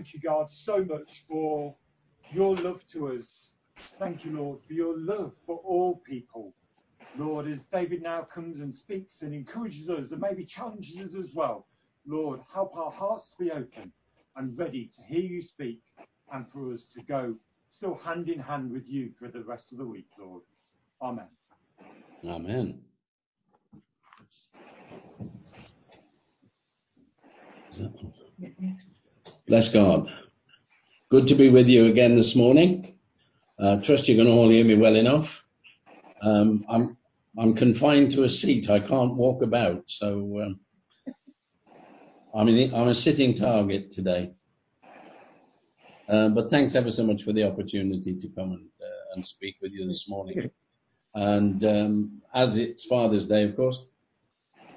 Thank 0.00 0.14
you, 0.14 0.20
God, 0.20 0.50
so 0.50 0.82
much 0.82 1.26
for 1.28 1.76
your 2.32 2.56
love 2.56 2.80
to 2.94 3.08
us. 3.08 3.50
Thank 3.98 4.24
you, 4.24 4.34
Lord, 4.34 4.60
for 4.66 4.72
your 4.72 4.96
love 4.96 5.34
for 5.44 5.58
all 5.58 6.00
people. 6.08 6.54
Lord, 7.18 7.46
as 7.46 7.66
David 7.66 8.00
now 8.00 8.22
comes 8.22 8.60
and 8.60 8.74
speaks 8.74 9.20
and 9.20 9.34
encourages 9.34 9.90
us 9.90 10.12
and 10.12 10.22
maybe 10.22 10.46
challenges 10.46 10.96
us 10.96 11.14
as 11.14 11.34
well, 11.34 11.66
Lord, 12.06 12.40
help 12.50 12.74
our 12.78 12.90
hearts 12.90 13.28
to 13.28 13.44
be 13.44 13.50
open 13.50 13.92
and 14.36 14.56
ready 14.56 14.90
to 14.96 15.02
hear 15.02 15.20
you 15.20 15.42
speak 15.42 15.82
and 16.32 16.46
for 16.50 16.72
us 16.72 16.86
to 16.94 17.02
go 17.02 17.34
still 17.68 18.00
hand 18.02 18.30
in 18.30 18.38
hand 18.38 18.72
with 18.72 18.88
you 18.88 19.10
for 19.18 19.28
the 19.28 19.44
rest 19.44 19.70
of 19.70 19.76
the 19.76 19.86
week, 19.86 20.08
Lord. 20.18 20.40
Amen. 21.02 21.28
Amen. 22.26 22.80
Bless 29.50 29.68
God. 29.68 30.08
Good 31.08 31.26
to 31.26 31.34
be 31.34 31.50
with 31.50 31.66
you 31.66 31.86
again 31.86 32.14
this 32.14 32.36
morning. 32.36 32.94
Uh, 33.58 33.78
trust 33.80 34.06
you 34.06 34.16
can 34.16 34.28
all 34.28 34.48
hear 34.48 34.64
me 34.64 34.76
well 34.76 34.94
enough. 34.94 35.42
Um, 36.22 36.64
I'm 36.68 36.96
I'm 37.36 37.56
confined 37.56 38.12
to 38.12 38.22
a 38.22 38.28
seat. 38.28 38.70
I 38.70 38.78
can't 38.78 39.16
walk 39.16 39.42
about, 39.42 39.82
so 39.88 40.40
um, 40.40 40.60
I'm 42.32 42.46
in, 42.46 42.72
I'm 42.72 42.90
a 42.90 42.94
sitting 42.94 43.34
target 43.34 43.90
today. 43.90 44.30
Uh, 46.08 46.28
but 46.28 46.48
thanks 46.48 46.76
ever 46.76 46.92
so 46.92 47.02
much 47.02 47.24
for 47.24 47.32
the 47.32 47.42
opportunity 47.42 48.14
to 48.20 48.28
come 48.28 48.52
and, 48.52 48.68
uh, 48.80 49.14
and 49.16 49.26
speak 49.26 49.56
with 49.60 49.72
you 49.72 49.84
this 49.84 50.08
morning. 50.08 50.48
And 51.16 51.64
um, 51.64 52.22
as 52.32 52.56
it's 52.56 52.84
Father's 52.84 53.26
Day, 53.26 53.42
of 53.42 53.56
course, 53.56 53.80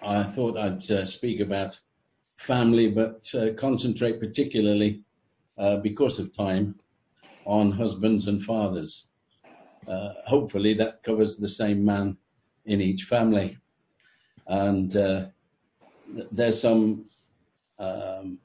I 0.01 0.23
thought 0.23 0.57
I'd 0.57 0.89
uh, 0.89 1.05
speak 1.05 1.41
about 1.41 1.77
family, 2.37 2.89
but 2.89 3.27
uh, 3.35 3.53
concentrate 3.57 4.19
particularly, 4.19 5.03
uh, 5.57 5.77
because 5.77 6.19
of 6.19 6.35
time, 6.35 6.75
on 7.45 7.71
husbands 7.71 8.27
and 8.27 8.43
fathers. 8.43 9.05
Uh, 9.87 10.13
hopefully, 10.25 10.73
that 10.73 11.03
covers 11.03 11.37
the 11.37 11.49
same 11.49 11.83
man 11.83 12.17
in 12.65 12.81
each 12.81 13.03
family. 13.03 13.57
And 14.47 14.91
there's 16.31 16.59
some 16.59 17.05
um, 17.79 18.37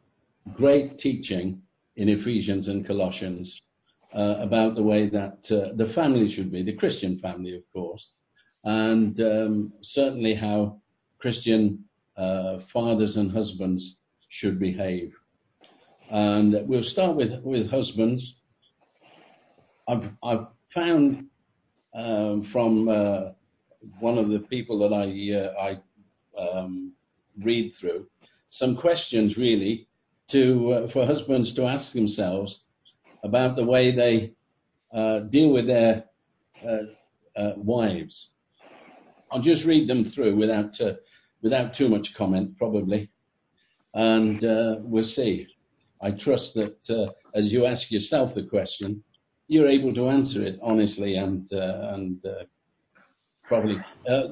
great 0.54 0.98
teaching 0.98 1.62
in 1.96 2.08
Ephesians 2.08 2.68
and 2.68 2.86
Colossians 2.86 3.60
uh, 4.14 4.36
about 4.38 4.74
the 4.74 4.82
way 4.82 5.08
that 5.08 5.50
uh, 5.52 5.74
the 5.74 5.86
family 5.86 6.28
should 6.28 6.50
be, 6.50 6.62
the 6.62 6.72
Christian 6.72 7.18
family, 7.18 7.54
of 7.56 7.62
course, 7.72 8.12
and 8.64 9.20
um, 9.20 9.72
certainly 9.80 10.34
how 10.34 10.80
Christian 11.18 11.84
uh, 12.18 12.58
fathers 12.58 13.16
and 13.16 13.30
husbands 13.30 13.96
should 14.28 14.58
behave. 14.58 15.14
And 16.10 16.66
we'll 16.66 16.82
start 16.82 17.16
with, 17.16 17.40
with 17.42 17.70
husbands. 17.70 18.40
I've, 19.86 20.10
I've 20.22 20.46
found 20.74 21.26
um, 21.94 22.42
from 22.42 22.88
uh, 22.88 23.30
one 24.00 24.18
of 24.18 24.28
the 24.28 24.40
people 24.40 24.78
that 24.80 24.92
I, 24.92 25.06
uh, 25.34 25.78
I 26.38 26.40
um, 26.40 26.92
read 27.42 27.74
through 27.74 28.06
some 28.50 28.74
questions 28.76 29.36
really 29.36 29.86
to 30.28 30.72
uh, 30.72 30.88
for 30.88 31.06
husbands 31.06 31.52
to 31.54 31.66
ask 31.66 31.92
themselves 31.92 32.60
about 33.22 33.56
the 33.56 33.64
way 33.64 33.90
they 33.90 34.32
uh, 34.92 35.20
deal 35.20 35.50
with 35.50 35.66
their 35.66 36.04
uh, 36.66 37.52
wives. 37.56 38.30
I'll 39.30 39.40
just 39.40 39.64
read 39.64 39.88
them 39.88 40.04
through 40.04 40.36
without 40.36 40.80
without 41.42 41.74
too 41.74 41.88
much 41.88 42.14
comment, 42.14 42.56
probably, 42.56 43.10
and 43.94 44.42
uh, 44.44 44.76
we'll 44.80 45.04
see. 45.04 45.46
I 46.00 46.12
trust 46.12 46.54
that 46.54 47.14
as 47.34 47.52
you 47.52 47.66
ask 47.66 47.90
yourself 47.90 48.34
the 48.34 48.44
question, 48.44 49.02
you're 49.48 49.68
able 49.68 49.92
to 49.94 50.08
answer 50.08 50.42
it 50.42 50.58
honestly 50.62 51.16
and 51.16 51.50
and 51.50 52.24
probably. 53.44 53.82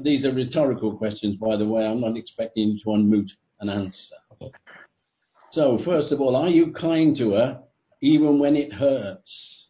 these 0.02 0.24
are 0.24 0.32
rhetorical 0.32 0.96
questions, 0.96 1.36
by 1.36 1.56
the 1.56 1.66
way. 1.66 1.86
I'm 1.86 2.00
not 2.00 2.16
expecting 2.16 2.68
you 2.68 2.78
to 2.80 2.84
unmute 2.90 3.32
an 3.60 3.70
answer. 3.70 4.16
So, 5.50 5.78
first 5.78 6.12
of 6.12 6.20
all, 6.20 6.36
are 6.36 6.50
you 6.50 6.72
kind 6.72 7.16
to 7.16 7.32
her 7.32 7.62
even 8.00 8.38
when 8.38 8.56
it 8.56 8.72
hurts? 8.72 9.68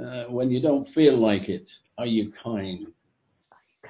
Uh, 0.00 0.24
when 0.24 0.50
you 0.50 0.60
don't 0.60 0.88
feel 0.88 1.16
like 1.16 1.48
it, 1.48 1.68
are 1.98 2.06
you 2.06 2.32
kind? 2.42 2.86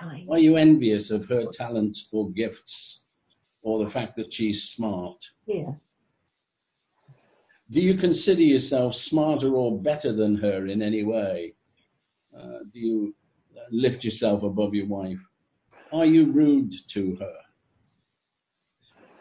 Kind. 0.00 0.28
Are 0.30 0.38
you 0.38 0.56
envious 0.56 1.10
of 1.10 1.28
her 1.28 1.46
talents 1.52 2.08
or 2.10 2.30
gifts 2.30 3.00
or 3.62 3.84
the 3.84 3.90
fact 3.90 4.16
that 4.16 4.32
she's 4.32 4.62
smart? 4.62 5.22
Yeah. 5.46 5.72
Do 7.70 7.80
you 7.82 7.94
consider 7.94 8.42
yourself 8.42 8.94
smarter 8.94 9.54
or 9.54 9.78
better 9.78 10.12
than 10.12 10.36
her 10.36 10.66
in 10.68 10.80
any 10.80 11.04
way? 11.04 11.54
Uh, 12.36 12.60
do 12.72 12.80
you 12.80 13.14
lift 13.70 14.02
yourself 14.02 14.42
above 14.42 14.74
your 14.74 14.86
wife? 14.86 15.20
Are 15.92 16.06
you 16.06 16.32
rude 16.32 16.74
to 16.88 17.16
her? 17.16 17.36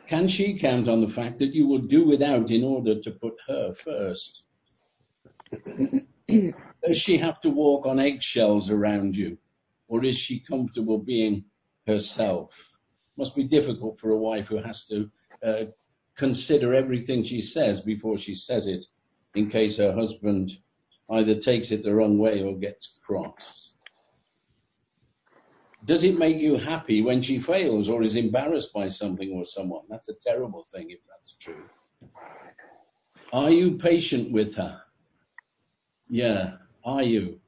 Can 0.08 0.28
she 0.28 0.58
count 0.58 0.88
on 0.88 1.02
the 1.02 1.10
fact 1.10 1.40
that 1.40 1.54
you 1.54 1.68
will 1.68 1.80
do 1.80 2.08
without 2.08 2.52
in 2.52 2.64
order 2.64 3.00
to 3.02 3.12
put 3.12 3.36
her 3.48 3.76
first? 3.84 4.44
Does 6.28 6.98
she 6.98 7.18
have 7.18 7.42
to 7.42 7.50
walk 7.50 7.86
on 7.86 8.00
eggshells 8.00 8.70
around 8.70 9.18
you? 9.18 9.38
Or 9.90 10.06
is 10.06 10.18
she 10.18 10.40
comfortable 10.40 11.00
being 11.00 11.44
herself? 11.86 12.52
Must 13.18 13.36
be 13.36 13.44
difficult 13.44 14.00
for 14.00 14.12
a 14.12 14.18
wife 14.18 14.48
who 14.48 14.58
has 14.58 14.86
to 14.86 15.10
uh, 15.44 15.64
consider 16.16 16.74
everything 16.74 17.24
she 17.24 17.42
says 17.42 17.82
before 17.82 18.18
she 18.18 18.36
says 18.36 18.68
it 18.68 18.86
in 19.36 19.50
case 19.50 19.78
her 19.78 19.92
husband 19.92 20.52
either 21.12 21.36
takes 21.36 21.72
it 21.72 21.84
the 21.84 21.94
wrong 21.94 22.18
way 22.18 22.44
or 22.44 22.56
gets 22.58 22.94
cross. 23.06 23.74
Does 25.86 26.04
it 26.04 26.20
make 26.20 26.38
you 26.38 26.56
happy 26.56 27.02
when 27.02 27.22
she 27.22 27.40
fails 27.40 27.90
or 27.90 28.04
is 28.04 28.16
embarrassed 28.16 28.72
by 28.74 28.88
something 28.88 29.32
or 29.32 29.46
someone? 29.46 29.86
That's 29.90 30.10
a 30.10 30.14
terrible 30.24 30.66
thing 30.72 30.92
if 30.92 31.00
that's 31.08 31.36
true. 31.40 31.64
Are 33.34 33.50
you 33.50 33.78
patient 33.78 34.32
with 34.32 34.54
her? 34.56 34.82
Yeah, 36.10 36.58
are 36.84 37.04
you? 37.04 37.40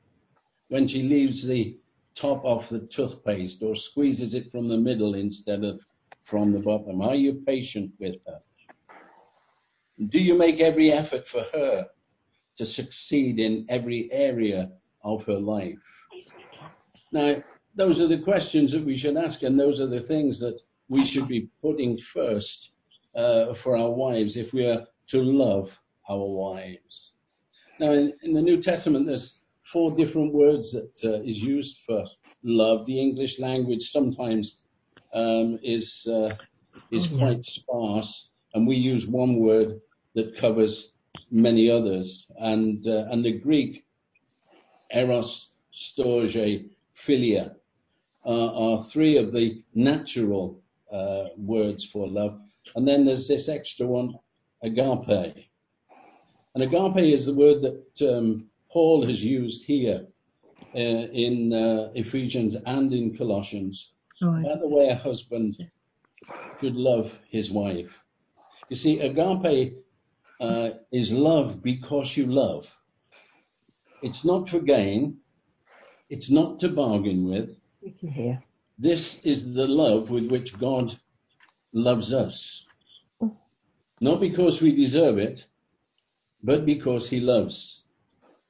When 0.70 0.88
she 0.88 1.04
leaves 1.04 1.46
the 1.46 1.78
top 2.16 2.44
off 2.44 2.70
the 2.70 2.80
toothpaste 2.80 3.64
or 3.64 3.76
squeezes 3.76 4.34
it 4.34 4.52
from 4.52 4.68
the 4.68 4.78
middle 4.78 5.16
instead 5.16 5.64
of 5.64 5.80
from 6.24 6.52
the 6.52 6.60
bottom, 6.60 7.02
are 7.02 7.16
you 7.16 7.34
patient 7.46 7.92
with 8.00 8.16
her? 8.28 8.40
Do 10.08 10.20
you 10.20 10.36
make 10.36 10.60
every 10.60 10.92
effort 10.92 11.28
for 11.28 11.46
her 11.54 11.88
to 12.56 12.66
succeed 12.66 13.40
in 13.40 13.66
every 13.70 14.12
area 14.12 14.72
of 15.04 15.26
her 15.26 15.40
life? 15.40 15.80
Now, 17.12 17.44
those 17.76 18.00
are 18.02 18.08
the 18.08 18.20
questions 18.20 18.72
that 18.72 18.86
we 18.86 18.96
should 18.96 19.18
ask, 19.18 19.44
and 19.44 19.60
those 19.60 19.80
are 19.80 19.88
the 19.88 20.02
things 20.02 20.40
that 20.40 20.60
we 20.90 21.06
should 21.06 21.28
be 21.28 21.50
putting 21.62 21.98
first 21.98 22.72
uh, 23.16 23.54
for 23.54 23.78
our 23.78 23.92
wives 23.92 24.38
if 24.38 24.54
we 24.54 24.66
are 24.66 24.86
to 25.08 25.22
love 25.22 25.72
our 26.10 26.26
wives. 26.26 27.12
Now, 27.80 27.92
in, 27.92 28.14
in 28.24 28.34
the 28.34 28.42
New 28.42 28.62
Testament, 28.62 29.08
there's 29.08 29.40
four 29.72 29.96
different 29.96 30.34
words 30.34 30.72
that 30.72 30.94
uh, 31.04 31.22
is 31.22 31.42
used 31.42 31.80
for 31.86 32.06
love. 32.44 32.86
The 32.86 33.00
English 33.00 33.40
language 33.40 33.92
sometimes 33.92 34.58
um, 35.14 35.60
is 35.64 36.08
uh, 36.08 36.36
is 36.92 37.08
oh, 37.08 37.12
yeah. 37.12 37.18
quite 37.18 37.46
sparse, 37.46 38.30
and 38.54 38.68
we 38.68 38.76
use 38.76 39.08
one 39.08 39.38
word 39.38 39.80
that 40.16 40.38
covers 40.38 40.92
many 41.30 41.70
others. 41.70 42.28
And 42.38 42.86
uh, 42.88 43.06
and 43.12 43.24
the 43.24 43.40
Greek, 43.40 43.86
eros, 44.92 45.50
storge, 45.74 46.70
philia, 46.96 47.56
are 48.26 48.84
three 48.84 49.18
of 49.18 49.32
the 49.32 49.64
natural 49.74 50.62
uh, 50.92 51.26
words 51.38 51.86
for 51.86 52.08
love. 52.08 52.40
And 52.76 52.88
then 52.88 53.06
there's 53.06 53.28
this 53.28 53.50
extra 53.50 53.88
one, 53.88 54.20
agape. 54.62 55.48
And 56.54 56.64
agape 56.64 57.14
is 57.14 57.26
the 57.26 57.34
word 57.34 57.62
that 57.62 58.18
um, 58.18 58.51
Paul 58.72 59.06
has 59.06 59.24
used 59.24 59.66
here 59.66 60.08
uh, 60.74 60.78
in 60.78 61.54
uh, 61.54 61.92
Ephesians 61.94 62.56
and 62.66 62.94
in 62.94 63.18
Colossians 63.18 63.92
oh, 64.24 64.40
about 64.40 64.62
the 64.62 64.68
way 64.68 64.88
a 64.88 64.96
husband 64.96 65.58
should 66.62 66.76
love 66.76 67.12
his 67.30 67.52
wife. 67.52 67.92
You 68.70 68.78
see, 68.78 69.00
agape 69.00 69.74
uh, 70.40 70.70
is 70.92 71.12
love 71.12 71.62
because 71.62 72.16
you 72.16 72.28
love. 72.28 72.68
It's 74.02 74.24
not 74.24 74.50
for 74.50 74.60
gain. 74.60 75.18
It's 76.10 76.30
not 76.30 76.60
to 76.62 76.70
bargain 76.70 77.26
with. 77.26 77.60
We 77.84 77.92
can 77.92 78.10
hear. 78.10 78.44
This 78.80 79.20
is 79.24 79.54
the 79.54 79.68
love 79.68 80.10
with 80.10 80.32
which 80.32 80.58
God 80.58 80.98
loves 81.74 82.14
us. 82.14 82.66
not 84.00 84.20
because 84.20 84.62
we 84.62 84.76
deserve 84.76 85.18
it, 85.20 85.46
but 86.42 86.66
because 86.66 87.10
he 87.10 87.20
loves. 87.20 87.81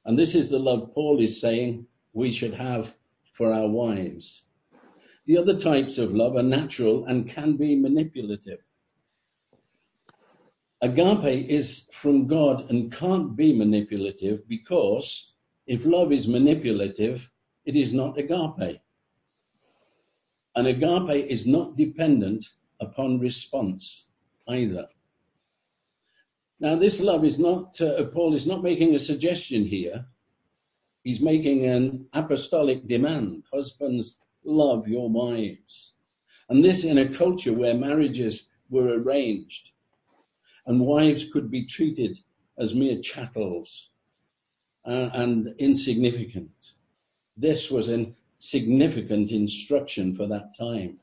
And 0.04 0.18
this 0.18 0.34
is 0.34 0.50
the 0.50 0.58
love 0.58 0.92
Paul 0.94 1.20
is 1.20 1.40
saying 1.40 1.86
we 2.12 2.32
should 2.32 2.54
have 2.54 2.94
for 3.32 3.52
our 3.52 3.68
wives. 3.68 4.42
The 5.26 5.38
other 5.38 5.58
types 5.58 5.98
of 5.98 6.14
love 6.14 6.36
are 6.36 6.42
natural 6.42 7.04
and 7.06 7.28
can 7.28 7.56
be 7.56 7.76
manipulative. 7.76 8.58
Agape 10.80 11.48
is 11.48 11.86
from 11.92 12.26
God 12.26 12.68
and 12.68 12.92
can't 12.92 13.36
be 13.36 13.52
manipulative 13.52 14.48
because 14.48 15.32
if 15.68 15.86
love 15.86 16.10
is 16.10 16.26
manipulative, 16.26 17.30
it 17.64 17.76
is 17.76 17.92
not 17.92 18.18
agape. 18.18 18.80
And 20.56 20.66
agape 20.66 21.30
is 21.30 21.46
not 21.46 21.76
dependent 21.76 22.48
upon 22.80 23.20
response 23.20 24.06
either. 24.48 24.88
Now, 26.62 26.76
this 26.76 27.00
love 27.00 27.24
is 27.24 27.40
not, 27.40 27.80
uh, 27.80 28.04
Paul 28.04 28.34
is 28.34 28.46
not 28.46 28.62
making 28.62 28.94
a 28.94 28.98
suggestion 29.00 29.64
here. 29.64 30.06
He's 31.02 31.20
making 31.20 31.66
an 31.66 32.06
apostolic 32.12 32.86
demand. 32.86 33.42
Husbands, 33.52 34.18
love 34.44 34.86
your 34.86 35.10
wives. 35.10 35.94
And 36.48 36.64
this 36.64 36.84
in 36.84 36.98
a 36.98 37.12
culture 37.12 37.52
where 37.52 37.74
marriages 37.74 38.46
were 38.70 38.96
arranged 38.96 39.72
and 40.64 40.86
wives 40.86 41.24
could 41.24 41.50
be 41.50 41.64
treated 41.64 42.16
as 42.56 42.76
mere 42.76 43.00
chattels 43.00 43.90
uh, 44.84 45.10
and 45.14 45.52
insignificant. 45.58 46.74
This 47.36 47.72
was 47.72 47.88
a 47.88 48.14
significant 48.38 49.32
instruction 49.32 50.14
for 50.14 50.28
that 50.28 50.56
time. 50.56 51.00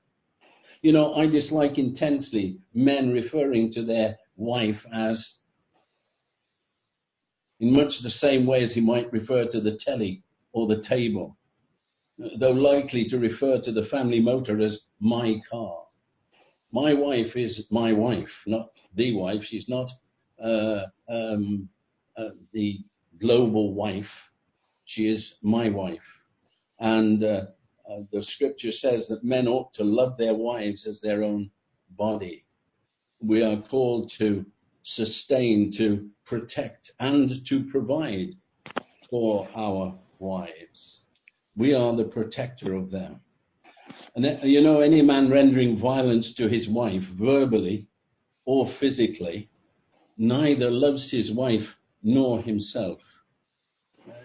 You 0.81 0.93
know, 0.93 1.15
I 1.15 1.25
dislike 1.25 1.77
intensely 1.77 2.59
men 2.73 3.11
referring 3.11 3.71
to 3.71 3.83
their 3.83 4.17
wife 4.37 4.85
as 4.93 5.38
in 7.59 7.71
much 7.71 7.99
the 7.99 8.09
same 8.09 8.45
way 8.45 8.63
as 8.63 8.73
he 8.73 8.81
might 8.81 9.11
refer 9.11 9.45
to 9.45 9.59
the 9.59 9.75
telly 9.75 10.23
or 10.53 10.67
the 10.67 10.81
table, 10.81 11.37
though 12.37 12.51
likely 12.51 13.05
to 13.05 13.19
refer 13.19 13.59
to 13.59 13.71
the 13.71 13.85
family 13.85 14.19
motor 14.19 14.59
as 14.59 14.81
my 14.99 15.41
car. 15.49 15.83
My 16.71 16.93
wife 16.93 17.35
is 17.35 17.65
my 17.71 17.91
wife, 17.93 18.43
not 18.45 18.69
the 18.95 19.15
wife. 19.15 19.43
She's 19.43 19.67
not 19.67 19.91
uh, 20.41 20.83
um, 21.09 21.69
uh, 22.15 22.29
the 22.53 22.79
global 23.19 23.73
wife. 23.73 24.11
She 24.85 25.07
is 25.07 25.35
my 25.41 25.69
wife. 25.69 26.21
And 26.79 27.23
uh, 27.23 27.45
uh, 27.89 28.01
the 28.11 28.23
scripture 28.23 28.71
says 28.71 29.07
that 29.07 29.23
men 29.23 29.47
ought 29.47 29.73
to 29.73 29.83
love 29.83 30.17
their 30.17 30.33
wives 30.33 30.87
as 30.87 31.01
their 31.01 31.23
own 31.23 31.49
body. 31.91 32.45
We 33.19 33.43
are 33.43 33.57
called 33.57 34.11
to 34.11 34.45
sustain, 34.83 35.71
to 35.71 36.09
protect, 36.25 36.91
and 36.99 37.45
to 37.45 37.63
provide 37.63 38.35
for 39.09 39.47
our 39.55 39.97
wives. 40.19 41.01
We 41.55 41.73
are 41.73 41.95
the 41.95 42.05
protector 42.05 42.73
of 42.73 42.89
them. 42.89 43.19
And 44.15 44.25
uh, 44.25 44.37
you 44.43 44.61
know, 44.61 44.81
any 44.81 45.01
man 45.01 45.29
rendering 45.29 45.77
violence 45.77 46.33
to 46.33 46.47
his 46.47 46.67
wife 46.67 47.03
verbally 47.03 47.87
or 48.45 48.67
physically 48.67 49.49
neither 50.17 50.69
loves 50.69 51.09
his 51.09 51.31
wife 51.31 51.75
nor 52.03 52.41
himself. 52.41 52.99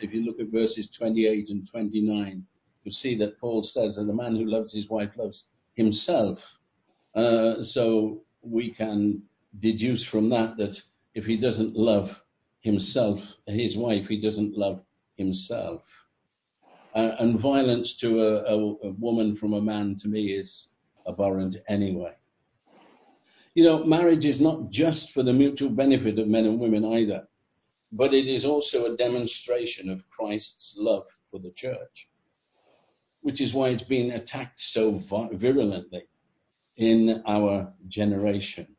If 0.00 0.12
you 0.12 0.24
look 0.24 0.40
at 0.40 0.48
verses 0.48 0.88
28 0.88 1.50
and 1.50 1.68
29, 1.68 2.44
you 2.84 2.90
see 2.90 3.14
that 3.16 3.38
Paul 3.38 3.62
says 3.62 3.96
that 3.96 4.04
the 4.04 4.12
man 4.12 4.36
who 4.36 4.44
loves 4.44 4.72
his 4.72 4.88
wife 4.88 5.16
loves 5.16 5.44
himself. 5.74 6.58
Uh, 7.14 7.62
so 7.62 8.22
we 8.42 8.70
can 8.70 9.22
deduce 9.60 10.04
from 10.04 10.28
that 10.30 10.56
that 10.56 10.80
if 11.14 11.26
he 11.26 11.36
doesn't 11.36 11.76
love 11.76 12.20
himself, 12.60 13.36
his 13.46 13.76
wife, 13.76 14.08
he 14.08 14.20
doesn't 14.20 14.56
love 14.56 14.82
himself. 15.16 15.82
Uh, 16.94 17.16
and 17.18 17.38
violence 17.38 17.96
to 17.96 18.22
a, 18.22 18.36
a, 18.44 18.88
a 18.88 18.90
woman 18.98 19.34
from 19.34 19.54
a 19.54 19.60
man 19.60 19.96
to 19.96 20.08
me 20.08 20.32
is 20.32 20.68
abhorrent 21.06 21.56
anyway. 21.68 22.14
You 23.54 23.64
know, 23.64 23.84
marriage 23.84 24.24
is 24.24 24.40
not 24.40 24.70
just 24.70 25.12
for 25.12 25.22
the 25.22 25.32
mutual 25.32 25.70
benefit 25.70 26.18
of 26.18 26.28
men 26.28 26.46
and 26.46 26.58
women 26.58 26.84
either, 26.84 27.26
but 27.92 28.14
it 28.14 28.26
is 28.26 28.44
also 28.44 28.86
a 28.86 28.96
demonstration 28.96 29.88
of 29.88 30.08
Christ's 30.08 30.74
love 30.76 31.06
for 31.30 31.38
the 31.38 31.50
church 31.50 32.08
which 33.24 33.40
is 33.40 33.54
why 33.54 33.70
it's 33.70 33.82
been 33.82 34.10
attacked 34.12 34.60
so 34.60 35.02
virulently 35.32 36.02
in 36.76 37.22
our 37.26 37.72
generation. 37.88 38.73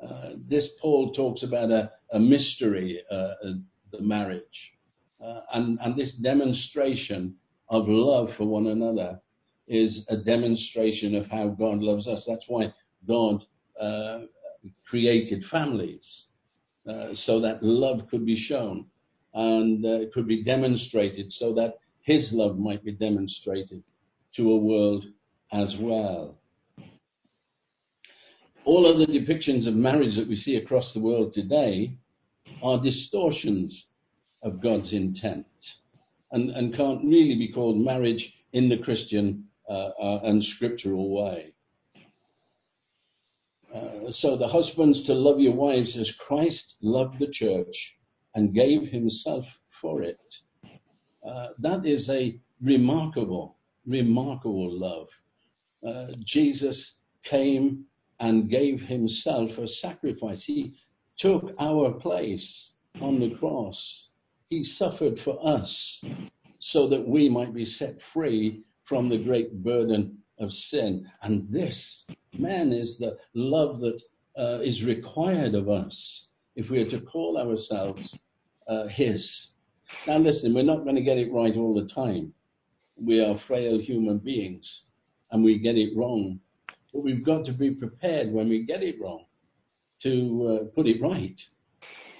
Uh, 0.00 0.30
this 0.46 0.70
Paul 0.80 1.12
talks 1.12 1.42
about 1.42 1.70
a, 1.70 1.92
a 2.12 2.20
mystery, 2.20 3.02
uh, 3.10 3.34
the 3.90 4.00
marriage, 4.00 4.74
uh, 5.22 5.40
and, 5.52 5.78
and 5.82 5.96
this 5.96 6.12
demonstration 6.12 7.34
of 7.68 7.88
love 7.88 8.32
for 8.32 8.44
one 8.44 8.68
another 8.68 9.20
is 9.66 10.04
a 10.08 10.16
demonstration 10.16 11.14
of 11.14 11.26
how 11.26 11.48
God 11.48 11.80
loves 11.80 12.08
us. 12.08 12.24
That's 12.24 12.48
why 12.48 12.72
God 13.06 13.44
uh, 13.80 14.20
created 14.84 15.44
families 15.44 16.26
uh, 16.88 17.14
so 17.14 17.40
that 17.40 17.62
love 17.62 18.08
could 18.08 18.24
be 18.24 18.36
shown 18.36 18.86
and 19.34 19.84
uh, 19.84 20.00
could 20.12 20.26
be 20.26 20.42
demonstrated 20.42 21.32
so 21.32 21.52
that 21.54 21.74
his 22.02 22.32
love 22.32 22.58
might 22.58 22.82
be 22.82 22.92
demonstrated 22.92 23.82
to 24.32 24.52
a 24.52 24.56
world 24.56 25.04
as 25.52 25.76
well. 25.76 26.38
All 28.68 28.84
other 28.84 29.06
depictions 29.06 29.66
of 29.66 29.74
marriage 29.74 30.14
that 30.16 30.28
we 30.28 30.36
see 30.36 30.56
across 30.56 30.92
the 30.92 31.00
world 31.00 31.32
today 31.32 31.96
are 32.62 32.78
distortions 32.78 33.86
of 34.42 34.60
God's 34.60 34.92
intent 34.92 35.46
and, 36.32 36.50
and 36.50 36.74
can't 36.74 37.02
really 37.02 37.34
be 37.34 37.48
called 37.48 37.78
marriage 37.78 38.34
in 38.52 38.68
the 38.68 38.76
Christian 38.76 39.46
uh, 39.70 39.92
uh, 39.98 40.20
and 40.24 40.44
scriptural 40.44 41.08
way. 41.08 41.54
Uh, 43.74 44.10
so 44.10 44.36
the 44.36 44.46
husbands 44.46 45.00
to 45.04 45.14
love 45.14 45.40
your 45.40 45.54
wives 45.54 45.96
as 45.96 46.12
Christ 46.12 46.74
loved 46.82 47.18
the 47.20 47.28
church 47.28 47.96
and 48.34 48.52
gave 48.52 48.90
himself 48.90 49.46
for 49.70 50.02
it. 50.02 50.20
Uh, 51.26 51.48
that 51.60 51.86
is 51.86 52.10
a 52.10 52.38
remarkable, 52.60 53.56
remarkable 53.86 54.70
love. 54.70 55.08
Uh, 55.82 56.12
Jesus 56.22 56.96
came 57.24 57.86
and 58.20 58.50
gave 58.50 58.80
himself 58.80 59.58
a 59.58 59.68
sacrifice. 59.68 60.44
He 60.44 60.74
took 61.16 61.54
our 61.58 61.92
place 61.92 62.72
on 63.00 63.20
the 63.20 63.30
cross. 63.30 64.08
He 64.50 64.64
suffered 64.64 65.20
for 65.20 65.38
us 65.46 66.04
so 66.58 66.88
that 66.88 67.06
we 67.06 67.28
might 67.28 67.54
be 67.54 67.64
set 67.64 68.00
free 68.02 68.62
from 68.84 69.08
the 69.08 69.18
great 69.18 69.62
burden 69.62 70.18
of 70.38 70.52
sin. 70.52 71.08
And 71.22 71.46
this, 71.50 72.04
man, 72.36 72.72
is 72.72 72.98
the 72.98 73.18
love 73.34 73.80
that 73.80 74.00
uh, 74.38 74.60
is 74.62 74.84
required 74.84 75.54
of 75.54 75.68
us 75.68 76.28
if 76.56 76.70
we 76.70 76.80
are 76.80 76.90
to 76.90 77.00
call 77.00 77.38
ourselves 77.38 78.18
uh, 78.66 78.86
his. 78.86 79.48
Now 80.06 80.18
listen, 80.18 80.54
we're 80.54 80.62
not 80.62 80.84
going 80.84 80.96
to 80.96 81.02
get 81.02 81.18
it 81.18 81.32
right 81.32 81.56
all 81.56 81.74
the 81.74 81.86
time. 81.86 82.32
We 82.96 83.20
are 83.20 83.38
frail 83.38 83.78
human 83.78 84.18
beings 84.18 84.84
and 85.30 85.44
we 85.44 85.58
get 85.58 85.76
it 85.76 85.96
wrong. 85.96 86.40
But 86.92 87.02
we've 87.02 87.24
got 87.24 87.44
to 87.46 87.52
be 87.52 87.70
prepared 87.70 88.32
when 88.32 88.48
we 88.48 88.62
get 88.62 88.82
it 88.82 89.00
wrong 89.00 89.24
to 90.00 90.60
uh, 90.62 90.64
put 90.74 90.86
it 90.86 91.00
right. 91.00 91.40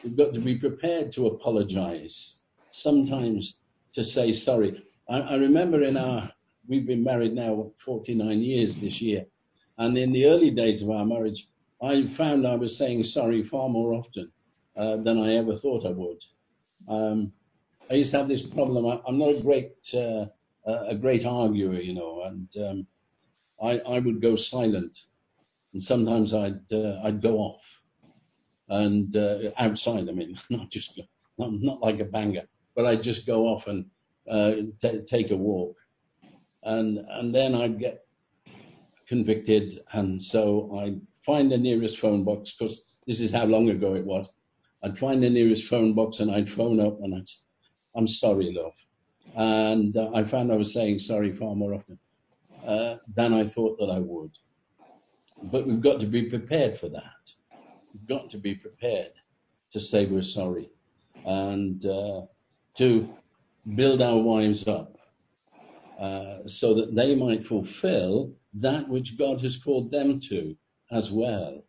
We've 0.03 0.17
got 0.17 0.35
to 0.35 0.41
be 0.41 0.57
prepared 0.57 1.13
to 1.13 1.29
apologize, 1.29 2.37
sometimes 2.71 3.59
to 3.93 4.05
say 4.05 4.33
sorry. 4.33 4.83
I, 5.09 5.21
I 5.21 5.35
remember 5.37 5.83
in 5.83 5.97
our, 5.97 6.31
we've 6.69 6.87
been 6.87 7.03
married 7.03 7.35
now 7.35 7.73
49 7.85 8.41
years 8.41 8.79
this 8.79 9.01
year. 9.01 9.25
And 9.79 9.97
in 9.97 10.13
the 10.13 10.27
early 10.27 10.51
days 10.51 10.83
of 10.83 10.91
our 10.91 11.05
marriage, 11.05 11.49
I 11.83 12.07
found 12.07 12.47
I 12.47 12.57
was 12.57 12.77
saying 12.77 13.05
sorry 13.05 13.43
far 13.43 13.69
more 13.69 13.93
often 13.93 14.31
uh, 14.77 14.97
than 14.97 15.19
I 15.19 15.37
ever 15.37 15.55
thought 15.55 15.87
I 15.87 15.91
would. 15.91 16.23
Um, 16.89 17.33
I 17.91 17.95
used 17.95 18.11
to 18.11 18.19
have 18.19 18.29
this 18.29 18.43
problem. 18.43 18.87
I, 18.87 19.01
am 19.09 19.19
not 19.19 19.37
a 19.37 19.41
great 19.41 19.73
uh, 19.95 20.27
a 20.67 20.95
great 20.95 21.25
arguer, 21.25 21.81
you 21.81 21.95
know, 21.95 22.25
and 22.25 22.49
um, 22.63 22.87
I, 23.63 23.79
I 23.81 23.99
would 23.99 24.21
go 24.21 24.37
silent, 24.37 25.03
and 25.73 25.83
sometimes 25.83 26.35
I'd 26.35 26.73
uh, 26.73 27.01
I'd 27.03 27.21
go 27.21 27.39
off, 27.39 27.63
and 28.69 29.15
uh, 29.17 29.51
outside. 29.59 30.09
I 30.09 30.13
mean, 30.13 30.39
not 30.51 30.71
just 30.71 31.01
not, 31.39 31.53
not 31.53 31.81
like 31.81 32.01
a 32.01 32.05
banger, 32.05 32.45
but 32.75 32.87
I'd 32.87 33.03
just 33.03 33.27
go 33.27 33.47
off 33.47 33.67
and 33.67 33.87
uh, 34.31 34.55
t- 34.81 35.03
take 35.07 35.31
a 35.31 35.37
walk, 35.37 35.77
and 36.63 36.99
and 37.11 37.35
then 37.35 37.55
I'd 37.55 37.79
get 37.79 38.07
convicted, 39.09 39.81
and 39.93 40.23
so 40.23 40.79
I'd 40.81 41.01
find 41.25 41.51
the 41.51 41.59
nearest 41.59 41.99
phone 41.99 42.25
box 42.25 42.55
because 42.57 42.85
this 43.07 43.21
is 43.21 43.33
how 43.33 43.45
long 43.45 43.71
ago 43.71 43.95
it 43.95 44.05
was. 44.05 44.33
I'd 44.85 44.99
find 44.99 45.23
the 45.23 45.31
nearest 45.31 45.65
phone 45.65 45.95
box 45.95 46.21
and 46.21 46.31
I'd 46.31 46.51
phone 46.51 46.79
up 46.79 47.01
and 47.03 47.15
I'd 47.15 47.29
I'm 47.97 48.07
sorry, 48.07 48.53
love. 48.53 48.75
And 49.35 49.97
uh, 49.97 50.11
I 50.15 50.23
found 50.23 50.53
I 50.53 50.57
was 50.57 50.73
saying 50.73 51.01
sorry 51.01 51.33
far 51.33 51.57
more 51.57 51.75
often 51.75 51.99
than 52.65 53.33
I 53.35 53.47
thought 53.47 53.79
that 53.79 53.91
I 53.91 53.99
would. 53.99 54.33
But 55.43 55.67
we've 55.67 55.81
got 55.81 56.01
to 56.01 56.07
be 56.07 56.25
prepared 56.25 56.79
for 56.79 56.89
that. 56.89 57.03
We've 57.95 58.07
got 58.07 58.31
to 58.31 58.39
be 58.39 58.55
prepared 58.55 59.13
to 59.73 59.81
say 59.81 60.07
we're 60.07 60.23
sorry 60.23 60.71
and 61.25 61.85
uh, 61.85 62.23
to 62.77 63.09
build 63.75 64.03
our 64.03 64.19
wives 64.19 64.67
up 64.67 64.97
uh, 66.01 66.39
so 66.47 66.75
that 66.75 66.95
they 66.95 67.15
might 67.15 67.47
fulfill 67.47 68.33
that 68.55 68.89
which 68.89 69.19
God 69.19 69.41
has 69.43 69.57
called 69.57 69.91
them 69.91 70.21
to 70.21 70.57
as 70.91 71.11
well. 71.11 71.65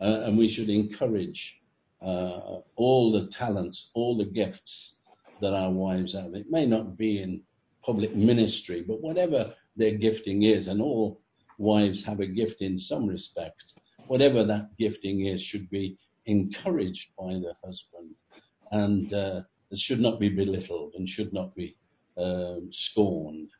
Uh, 0.00 0.22
and 0.24 0.36
we 0.36 0.48
should 0.48 0.68
encourage 0.68 1.60
uh, 2.02 2.60
all 2.76 3.12
the 3.12 3.26
talents, 3.28 3.90
all 3.94 4.16
the 4.16 4.24
gifts 4.24 4.94
that 5.40 5.54
our 5.54 5.70
wives 5.70 6.14
have. 6.14 6.34
It 6.34 6.50
may 6.50 6.66
not 6.66 6.96
be 6.96 7.22
in 7.22 7.42
public 7.84 8.14
ministry, 8.14 8.84
but 8.86 9.00
whatever 9.00 9.54
their 9.76 9.92
gifting 9.92 10.42
is, 10.42 10.68
and 10.68 10.80
all 10.80 11.20
wives 11.58 12.04
have 12.04 12.20
a 12.20 12.26
gift 12.26 12.60
in 12.62 12.78
some 12.78 13.06
respect, 13.06 13.74
whatever 14.06 14.44
that 14.44 14.76
gifting 14.78 15.26
is 15.26 15.42
should 15.42 15.68
be 15.70 15.96
encouraged 16.26 17.10
by 17.18 17.34
the 17.34 17.54
husband 17.64 18.14
and 18.72 19.14
uh, 19.14 19.40
should 19.74 20.00
not 20.00 20.18
be 20.18 20.28
belittled 20.28 20.94
and 20.94 21.08
should 21.08 21.32
not 21.32 21.54
be 21.54 21.76
um, 22.18 22.68
scorned. 22.70 23.50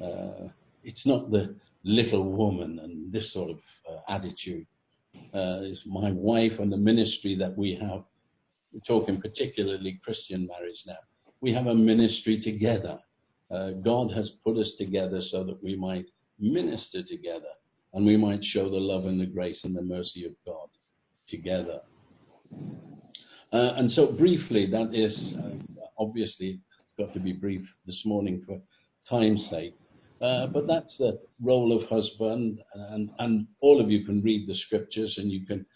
Uh, 0.00 0.48
it's 0.82 1.06
not 1.06 1.30
the 1.30 1.54
little 1.84 2.24
woman 2.24 2.78
and 2.80 3.12
this 3.12 3.32
sort 3.32 3.50
of 3.50 3.60
uh, 3.90 4.00
attitude. 4.08 4.66
Uh, 5.32 5.60
it's 5.62 5.82
my 5.86 6.10
wife 6.10 6.58
and 6.58 6.72
the 6.72 6.76
ministry 6.76 7.34
that 7.36 7.56
we 7.56 7.74
have. 7.74 8.02
We're 8.72 8.80
talking 8.80 9.20
particularly 9.20 10.00
Christian 10.04 10.46
marriage 10.46 10.84
now. 10.86 10.98
We 11.40 11.52
have 11.52 11.66
a 11.66 11.74
ministry 11.74 12.40
together. 12.40 12.98
Uh, 13.50 13.70
God 13.70 14.12
has 14.12 14.30
put 14.30 14.56
us 14.56 14.74
together 14.74 15.20
so 15.20 15.44
that 15.44 15.62
we 15.62 15.76
might 15.76 16.06
minister 16.38 17.02
together 17.02 17.52
and 17.92 18.04
we 18.04 18.16
might 18.16 18.44
show 18.44 18.68
the 18.68 18.76
love 18.76 19.06
and 19.06 19.20
the 19.20 19.26
grace 19.26 19.64
and 19.64 19.74
the 19.74 19.82
mercy 19.82 20.24
of 20.24 20.32
God 20.44 20.68
together. 21.26 21.80
Uh, 23.52 23.74
and 23.76 23.90
so 23.90 24.06
briefly, 24.06 24.66
that 24.66 24.94
is 24.94 25.34
uh, 25.34 25.52
obviously 25.98 26.60
got 26.98 27.12
to 27.12 27.20
be 27.20 27.32
brief 27.32 27.76
this 27.86 28.04
morning 28.04 28.42
for 28.44 28.60
time's 29.08 29.48
sake. 29.48 29.76
Uh, 30.20 30.46
but 30.46 30.66
that's 30.66 30.98
the 30.98 31.20
role 31.40 31.72
of 31.72 31.88
husband, 31.88 32.62
and, 32.74 33.10
and 33.18 33.46
all 33.60 33.80
of 33.80 33.90
you 33.90 34.04
can 34.04 34.22
read 34.22 34.48
the 34.48 34.54
scriptures 34.54 35.18
and 35.18 35.30
you 35.30 35.44
can 35.44 35.66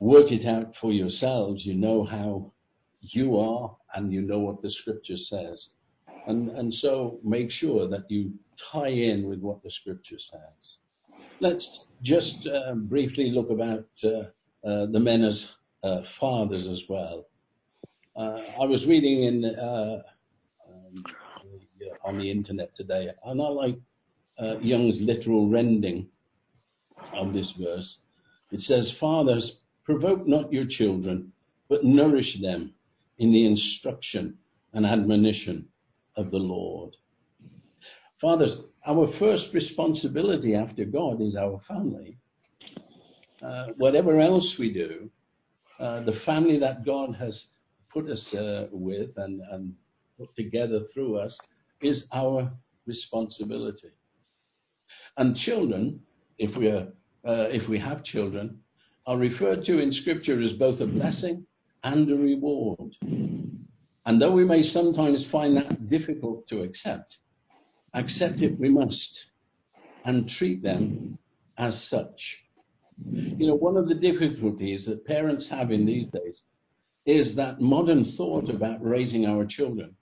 work 0.00 0.30
it 0.30 0.46
out 0.46 0.76
for 0.76 0.92
yourselves. 0.92 1.66
You 1.66 1.74
know 1.74 2.04
how 2.04 2.52
you 3.00 3.38
are, 3.38 3.76
and 3.94 4.12
you 4.12 4.22
know 4.22 4.38
what 4.38 4.62
the 4.62 4.70
scripture 4.70 5.16
says. 5.16 5.70
And, 6.26 6.50
and 6.50 6.74
so 6.74 7.20
make 7.22 7.52
sure 7.52 7.86
that 7.88 8.10
you 8.10 8.32
tie 8.56 8.88
in 8.88 9.28
with 9.28 9.40
what 9.40 9.62
the 9.62 9.70
scripture 9.70 10.18
says. 10.18 10.78
Let's 11.38 11.84
just 12.02 12.48
uh, 12.48 12.74
briefly 12.74 13.30
look 13.30 13.50
about 13.50 13.86
uh, 14.02 14.24
uh, 14.66 14.86
the 14.86 15.00
men 15.00 15.22
as 15.22 15.54
fathers 16.18 16.66
as 16.66 16.88
well. 16.88 17.26
I 18.16 18.64
was 18.64 18.86
reading 18.86 19.24
in 19.24 19.44
um, 19.60 20.02
on 22.04 22.18
the 22.18 22.30
internet 22.30 22.74
today, 22.74 23.10
and 23.24 23.42
I 23.42 23.48
like 23.48 23.78
Young's 24.60 25.02
literal 25.02 25.48
rendering 25.48 26.08
of 27.12 27.34
this 27.34 27.50
verse. 27.52 27.98
It 28.50 28.62
says, 28.62 28.90
"Fathers, 28.90 29.60
provoke 29.84 30.26
not 30.26 30.52
your 30.52 30.64
children, 30.64 31.30
but 31.68 31.84
nourish 31.84 32.40
them 32.40 32.72
in 33.18 33.32
the 33.32 33.44
instruction 33.44 34.38
and 34.72 34.86
admonition 34.86 35.68
of 36.16 36.30
the 36.30 36.38
Lord." 36.38 36.96
Fathers, 38.20 38.58
our 38.86 39.06
first 39.06 39.52
responsibility 39.52 40.54
after 40.54 40.84
God 40.84 41.20
is 41.20 41.36
our 41.36 41.60
family. 41.60 42.16
Uh, 43.42 43.68
whatever 43.76 44.18
else 44.18 44.58
we 44.58 44.72
do, 44.72 45.10
uh, 45.78 46.00
the 46.00 46.12
family 46.12 46.58
that 46.58 46.84
God 46.84 47.14
has 47.16 47.48
put 47.92 48.08
us 48.08 48.34
uh, 48.34 48.68
with 48.72 49.10
and, 49.18 49.42
and 49.50 49.74
put 50.18 50.34
together 50.34 50.80
through 50.80 51.18
us 51.18 51.38
is 51.82 52.06
our 52.12 52.50
responsibility. 52.86 53.90
And 55.18 55.36
children, 55.36 56.00
if 56.38 56.56
we 56.56 56.68
are, 56.68 56.88
uh, 57.26 57.48
if 57.52 57.68
we 57.68 57.78
have 57.78 58.02
children, 58.02 58.60
are 59.06 59.18
referred 59.18 59.64
to 59.66 59.78
in 59.78 59.92
Scripture 59.92 60.40
as 60.40 60.52
both 60.52 60.80
a 60.80 60.86
blessing 60.86 61.46
and 61.84 62.10
a 62.10 62.16
reward. 62.16 62.94
And 64.06 64.22
though 64.22 64.30
we 64.30 64.44
may 64.44 64.62
sometimes 64.62 65.24
find 65.24 65.56
that 65.56 65.88
difficult 65.88 66.46
to 66.46 66.62
accept, 66.62 67.18
accept 67.92 68.40
it 68.40 68.56
we 68.56 68.68
must 68.68 69.26
and 70.04 70.28
treat 70.28 70.62
them 70.62 71.18
as 71.58 71.82
such. 71.82 72.44
You 73.12 73.48
know, 73.48 73.56
one 73.56 73.76
of 73.76 73.88
the 73.88 73.96
difficulties 73.96 74.86
that 74.86 75.04
parents 75.04 75.48
have 75.48 75.72
in 75.72 75.84
these 75.84 76.06
days 76.06 76.42
is 77.04 77.34
that 77.34 77.60
modern 77.60 78.04
thought 78.04 78.48
about 78.48 78.84
raising 78.84 79.26
our 79.26 79.44
children 79.44 79.96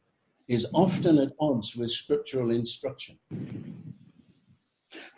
is 0.48 0.66
often 0.74 1.18
at 1.18 1.32
odds 1.40 1.74
with 1.74 1.90
scriptural 1.90 2.50
instruction. 2.50 3.18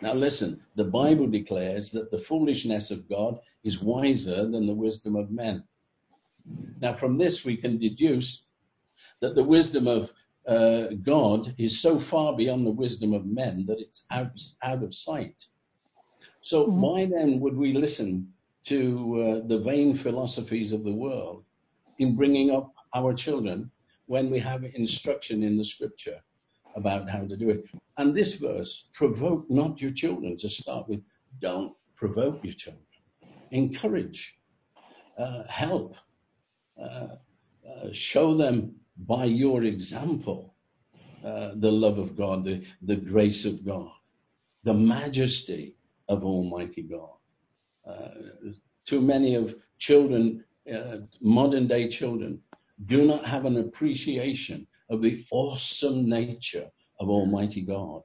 Now 0.00 0.14
listen, 0.14 0.60
the 0.76 0.84
Bible 0.84 1.26
declares 1.26 1.90
that 1.90 2.12
the 2.12 2.20
foolishness 2.20 2.92
of 2.92 3.08
God 3.08 3.40
is 3.64 3.82
wiser 3.82 4.48
than 4.48 4.66
the 4.66 4.74
wisdom 4.74 5.16
of 5.16 5.32
men. 5.32 5.64
Now 6.80 6.94
from 6.94 7.18
this 7.18 7.44
we 7.44 7.56
can 7.56 7.78
deduce 7.78 8.45
that 9.20 9.34
the 9.34 9.44
wisdom 9.44 9.86
of 9.86 10.10
uh, 10.46 10.88
God 11.02 11.54
is 11.58 11.80
so 11.80 11.98
far 11.98 12.36
beyond 12.36 12.66
the 12.66 12.70
wisdom 12.70 13.12
of 13.12 13.26
men 13.26 13.66
that 13.66 13.80
it's 13.80 14.04
out, 14.10 14.30
out 14.62 14.82
of 14.82 14.94
sight. 14.94 15.44
So 16.40 16.66
mm-hmm. 16.66 16.80
why 16.80 17.06
then 17.06 17.40
would 17.40 17.56
we 17.56 17.72
listen 17.72 18.32
to 18.64 19.42
uh, 19.42 19.48
the 19.48 19.58
vain 19.58 19.94
philosophies 19.96 20.72
of 20.72 20.84
the 20.84 20.92
world 20.92 21.44
in 21.98 22.14
bringing 22.14 22.50
up 22.50 22.72
our 22.94 23.12
children 23.14 23.70
when 24.06 24.30
we 24.30 24.38
have 24.38 24.64
instruction 24.64 25.42
in 25.42 25.56
the 25.56 25.64
scripture 25.64 26.20
about 26.76 27.10
how 27.10 27.26
to 27.26 27.36
do 27.36 27.50
it? 27.50 27.64
And 27.98 28.14
this 28.14 28.34
verse, 28.34 28.86
provoke 28.94 29.50
not 29.50 29.80
your 29.80 29.92
children 29.92 30.36
to 30.36 30.48
start 30.48 30.88
with. 30.88 31.00
Don't 31.40 31.74
provoke 31.96 32.44
your 32.44 32.52
children. 32.52 32.84
Encourage, 33.50 34.36
uh, 35.18 35.42
help, 35.48 35.94
uh, 36.80 37.16
uh 37.68 37.92
show 37.92 38.36
them 38.36 38.76
by 38.98 39.24
your 39.24 39.64
example 39.64 40.54
uh, 41.24 41.52
the 41.56 41.70
love 41.70 41.98
of 41.98 42.16
God, 42.16 42.44
the, 42.44 42.62
the 42.82 42.96
grace 42.96 43.44
of 43.44 43.64
God, 43.64 43.90
the 44.64 44.74
majesty 44.74 45.74
of 46.08 46.24
Almighty 46.24 46.82
God. 46.82 47.16
Uh, 47.88 48.50
too 48.86 49.00
many 49.00 49.34
of 49.34 49.54
children, 49.78 50.44
uh, 50.72 50.98
modern 51.20 51.66
day 51.66 51.88
children, 51.88 52.40
do 52.84 53.04
not 53.04 53.24
have 53.24 53.44
an 53.44 53.56
appreciation 53.56 54.66
of 54.90 55.02
the 55.02 55.24
awesome 55.32 56.08
nature 56.08 56.70
of 57.00 57.08
Almighty 57.08 57.62
God. 57.62 58.02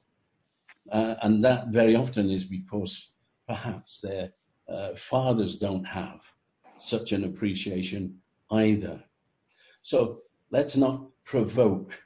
Uh, 0.91 1.15
and 1.21 1.43
that 1.43 1.67
very 1.67 1.95
often 1.95 2.29
is 2.29 2.43
because 2.43 3.11
perhaps 3.47 4.01
their 4.01 4.31
uh, 4.67 4.95
fathers 4.95 5.55
don't 5.55 5.83
have 5.83 6.21
such 6.79 7.11
an 7.11 7.25
appreciation 7.25 8.17
either. 8.51 9.03
So 9.83 10.21
let's 10.51 10.75
not 10.75 11.07
provoke 11.23 11.97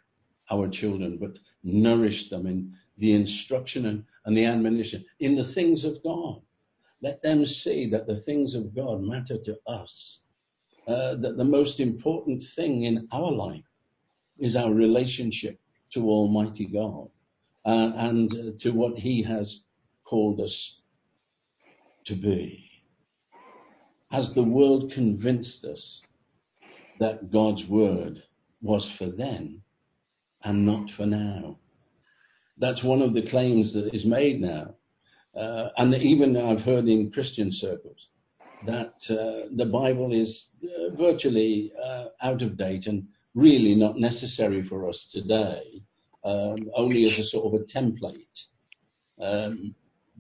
our 0.51 0.67
children, 0.67 1.17
but 1.17 1.37
nourish 1.63 2.29
them 2.29 2.45
in 2.45 2.73
the 2.97 3.13
instruction 3.13 3.87
and, 3.87 4.03
and 4.25 4.37
the 4.37 4.45
admonition 4.45 5.03
in 5.19 5.35
the 5.35 5.43
things 5.43 5.83
of 5.83 6.01
God. 6.03 6.41
Let 7.01 7.21
them 7.21 7.45
see 7.45 7.89
that 7.89 8.07
the 8.07 8.15
things 8.15 8.55
of 8.55 8.73
God 8.75 9.01
matter 9.01 9.37
to 9.37 9.57
us. 9.67 10.19
Uh, 10.87 11.15
that 11.15 11.35
the 11.35 11.43
most 11.43 11.79
important 11.79 12.43
thing 12.43 12.83
in 12.83 13.07
our 13.11 13.31
life 13.31 13.65
is 14.37 14.55
our 14.55 14.71
relationship 14.71 15.59
to 15.91 16.07
Almighty 16.07 16.65
God 16.65 17.09
uh, 17.65 17.91
and 17.95 18.31
uh, 18.33 18.51
to 18.59 18.71
what 18.71 18.97
He 18.97 19.23
has 19.23 19.61
called 20.03 20.39
us 20.39 20.79
to 22.05 22.15
be. 22.15 22.63
Has 24.11 24.33
the 24.33 24.43
world 24.43 24.91
convinced 24.91 25.65
us 25.65 26.03
that 26.99 27.31
God's 27.31 27.65
word 27.65 28.21
was 28.62 28.89
for 28.89 29.08
then 29.08 29.62
and 30.43 30.66
not 30.66 30.91
for 30.91 31.06
now? 31.06 31.58
That's 32.58 32.84
one 32.84 33.01
of 33.01 33.14
the 33.14 33.22
claims 33.22 33.74
that 33.74 33.93
is 33.93 34.06
made 34.06 34.41
now. 34.41 34.76
Uh, 35.36 35.70
and 35.78 35.93
even 35.95 36.38
I've 36.38 36.62
heard 36.62 36.88
in 36.88 37.12
Christian 37.12 37.51
circles 37.51 38.08
that 38.66 38.95
uh, 39.10 39.49
the 39.56 39.66
Bible 39.66 40.14
is 40.14 40.49
uh, 40.64 40.95
virtually 40.95 41.74
uh, 41.82 42.06
out 42.22 42.41
of 42.41 42.58
date 42.58 42.88
and 42.88 43.06
really 43.34 43.76
not 43.76 43.99
necessary 43.99 44.64
for 44.64 44.88
us 44.88 45.06
today, 45.06 45.82
um, 46.24 46.70
only 46.74 47.06
as 47.06 47.20
a 47.20 47.24
sort 47.24 47.53
of 47.53 47.62
a 47.62 47.66
template. 47.66 48.45
Um, 49.22 49.76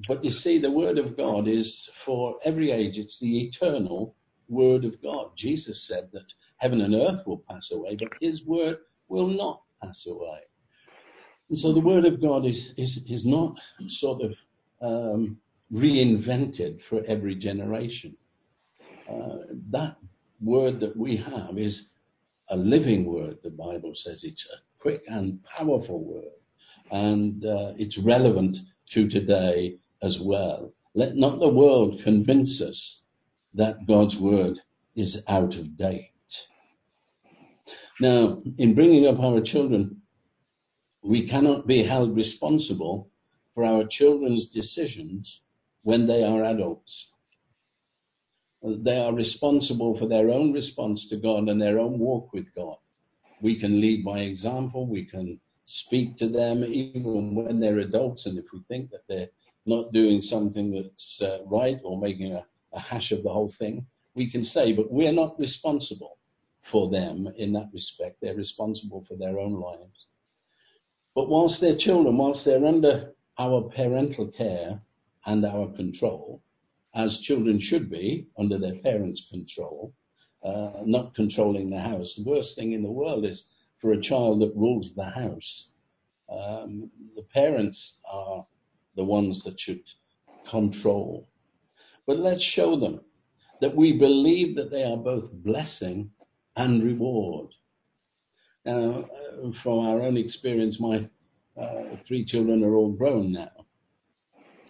but 0.07 0.23
you 0.23 0.31
see, 0.31 0.59
the 0.59 0.69
Word 0.69 0.97
of 0.97 1.15
God 1.15 1.47
is 1.47 1.89
for 2.03 2.35
every 2.43 2.71
age. 2.71 2.97
It's 2.97 3.19
the 3.19 3.45
eternal 3.45 4.15
Word 4.49 4.83
of 4.83 5.01
God. 5.01 5.31
Jesus 5.35 5.87
said 5.87 6.09
that 6.11 6.33
heaven 6.57 6.81
and 6.81 6.95
earth 6.95 7.21
will 7.27 7.43
pass 7.49 7.71
away, 7.71 7.95
but 7.97 8.09
His 8.21 8.45
Word 8.45 8.77
will 9.09 9.27
not 9.27 9.61
pass 9.83 10.07
away. 10.07 10.39
And 11.49 11.59
so 11.59 11.73
the 11.73 11.81
word 11.81 12.05
of 12.05 12.21
God 12.21 12.45
is, 12.45 12.73
is, 12.77 12.99
is 13.07 13.25
not 13.25 13.57
sort 13.87 14.21
of 14.23 14.35
um, 14.81 15.37
reinvented 15.73 16.83
for 16.83 17.03
every 17.07 17.35
generation. 17.35 18.15
uh, 19.09 19.39
that 19.71 19.97
word 20.41 20.79
that 20.81 20.97
we 20.97 21.17
have 21.17 21.57
is 21.57 21.89
a 22.49 22.57
living 22.57 23.05
word. 23.05 23.39
The 23.43 23.51
Bible 23.51 23.95
says 23.95 24.23
it's 24.23 24.47
a 24.47 24.57
quick 24.79 25.03
and 25.07 25.43
powerful 25.45 26.03
word, 26.03 26.33
and 26.91 27.45
uh, 27.45 27.73
it's 27.77 27.97
relevant 27.99 28.57
to 28.91 29.09
today 29.09 29.77
as 30.03 30.19
well. 30.19 30.73
Let 30.95 31.15
not 31.17 31.39
the 31.39 31.49
world 31.49 32.01
convince 32.03 32.61
us 32.61 33.01
that 33.55 33.87
God's 33.87 34.17
word 34.17 34.59
is 34.95 35.23
out 35.29 35.55
of 35.55 35.77
date. 35.77 36.11
Now, 37.99 38.43
in 38.57 38.73
bringing 38.75 39.07
up 39.07 39.21
our 39.21 39.39
children, 39.39 40.01
we 41.01 41.27
cannot 41.27 41.65
be 41.65 41.81
held 41.81 42.13
responsible 42.13 43.09
for 43.53 43.63
our 43.63 43.85
children's 43.85 44.47
decisions 44.47 45.41
when 45.83 46.05
they 46.05 46.21
are 46.21 46.43
adults. 46.43 47.11
They 48.61 48.97
are 48.97 49.13
responsible 49.13 49.97
for 49.97 50.07
their 50.07 50.29
own 50.29 50.51
response 50.51 51.07
to 51.07 51.15
God 51.15 51.47
and 51.47 51.61
their 51.61 51.79
own 51.79 51.97
walk 51.97 52.33
with 52.33 52.53
God. 52.53 52.75
We 53.39 53.55
can 53.55 53.79
lead 53.79 54.03
by 54.03 54.21
example. 54.21 54.85
We 54.87 55.05
can 55.05 55.39
speak 55.63 56.17
to 56.17 56.27
them 56.27 56.65
even 56.65 57.33
when 57.33 57.61
they're 57.61 57.79
adults. 57.79 58.25
And 58.25 58.37
if 58.37 58.51
we 58.51 58.59
think 58.67 58.89
that 58.89 59.07
they're 59.07 59.29
not 59.65 59.93
doing 59.93 60.21
something 60.21 60.71
that's 60.71 61.21
uh, 61.21 61.43
right 61.45 61.79
or 61.83 61.97
making 61.97 62.33
a, 62.33 62.45
a 62.73 62.79
hash 62.79 63.13
of 63.13 63.23
the 63.23 63.31
whole 63.31 63.47
thing, 63.47 63.85
we 64.15 64.29
can 64.29 64.43
say, 64.43 64.73
but 64.73 64.91
we're 64.91 65.13
not 65.13 65.39
responsible 65.39 66.17
for 66.65 66.89
them 66.89 67.31
in 67.37 67.53
that 67.53 67.69
respect. 67.71 68.17
They're 68.21 68.35
responsible 68.35 69.05
for 69.07 69.15
their 69.15 69.39
own 69.39 69.53
lives. 69.53 70.07
But 71.13 71.29
whilst 71.29 71.61
they're 71.61 71.75
children, 71.75 72.17
whilst 72.17 72.43
they're 72.43 72.65
under 72.65 73.13
our 73.37 73.61
parental 73.69 74.27
care 74.27 74.81
and 75.25 75.45
our 75.45 75.71
control, 75.73 76.41
as 76.95 77.19
children 77.19 77.59
should 77.59 77.89
be 77.89 78.27
under 78.37 78.57
their 78.57 78.75
parents' 78.75 79.27
control, 79.29 79.93
uh, 80.43 80.81
not 80.85 81.13
controlling 81.13 81.69
the 81.69 81.79
house. 81.79 82.15
The 82.15 82.23
worst 82.23 82.55
thing 82.55 82.73
in 82.73 82.81
the 82.83 82.91
world 82.91 83.25
is 83.25 83.45
for 83.77 83.91
a 83.91 84.01
child 84.01 84.41
that 84.41 84.55
rules 84.55 84.95
the 84.95 85.05
house. 85.05 85.69
Um, 86.29 86.89
the 87.15 87.23
parents 87.23 87.97
are 88.11 88.45
the 88.95 89.03
ones 89.03 89.43
that 89.43 89.59
should 89.59 89.83
control. 90.47 91.27
But 92.07 92.19
let's 92.19 92.43
show 92.43 92.75
them 92.75 93.01
that 93.61 93.75
we 93.75 93.93
believe 93.93 94.55
that 94.55 94.71
they 94.71 94.83
are 94.83 94.97
both 94.97 95.31
blessing 95.31 96.11
and 96.55 96.83
reward. 96.83 97.47
Now, 98.65 99.07
uh, 99.43 99.51
from 99.51 99.79
our 99.79 100.01
own 100.01 100.17
experience, 100.17 100.79
my 100.79 101.07
uh, 101.59 101.95
three 102.05 102.25
children 102.25 102.63
are 102.63 102.75
all 102.75 102.91
grown 102.91 103.31
now 103.31 103.65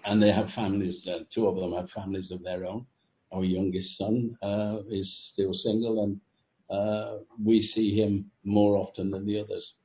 and 0.06 0.22
they 0.22 0.32
have 0.32 0.54
families. 0.54 1.08
Uh, 1.08 1.24
two 1.30 1.48
of 1.48 1.56
them 1.56 1.74
have 1.74 1.92
families 1.92 2.32
of 2.32 2.44
their 2.44 2.66
own. 2.66 2.86
Our 3.32 3.44
youngest 3.44 3.98
son 3.98 4.38
uh, 4.42 4.80
is 4.90 5.12
still 5.12 5.54
single, 5.54 6.04
and 6.04 6.22
uh, 6.70 7.18
we 7.44 7.62
see 7.62 8.00
him 8.00 8.32
more 8.44 8.78
often 8.78 9.12
than 9.12 9.26
the 9.26 9.40
others. 9.40 9.76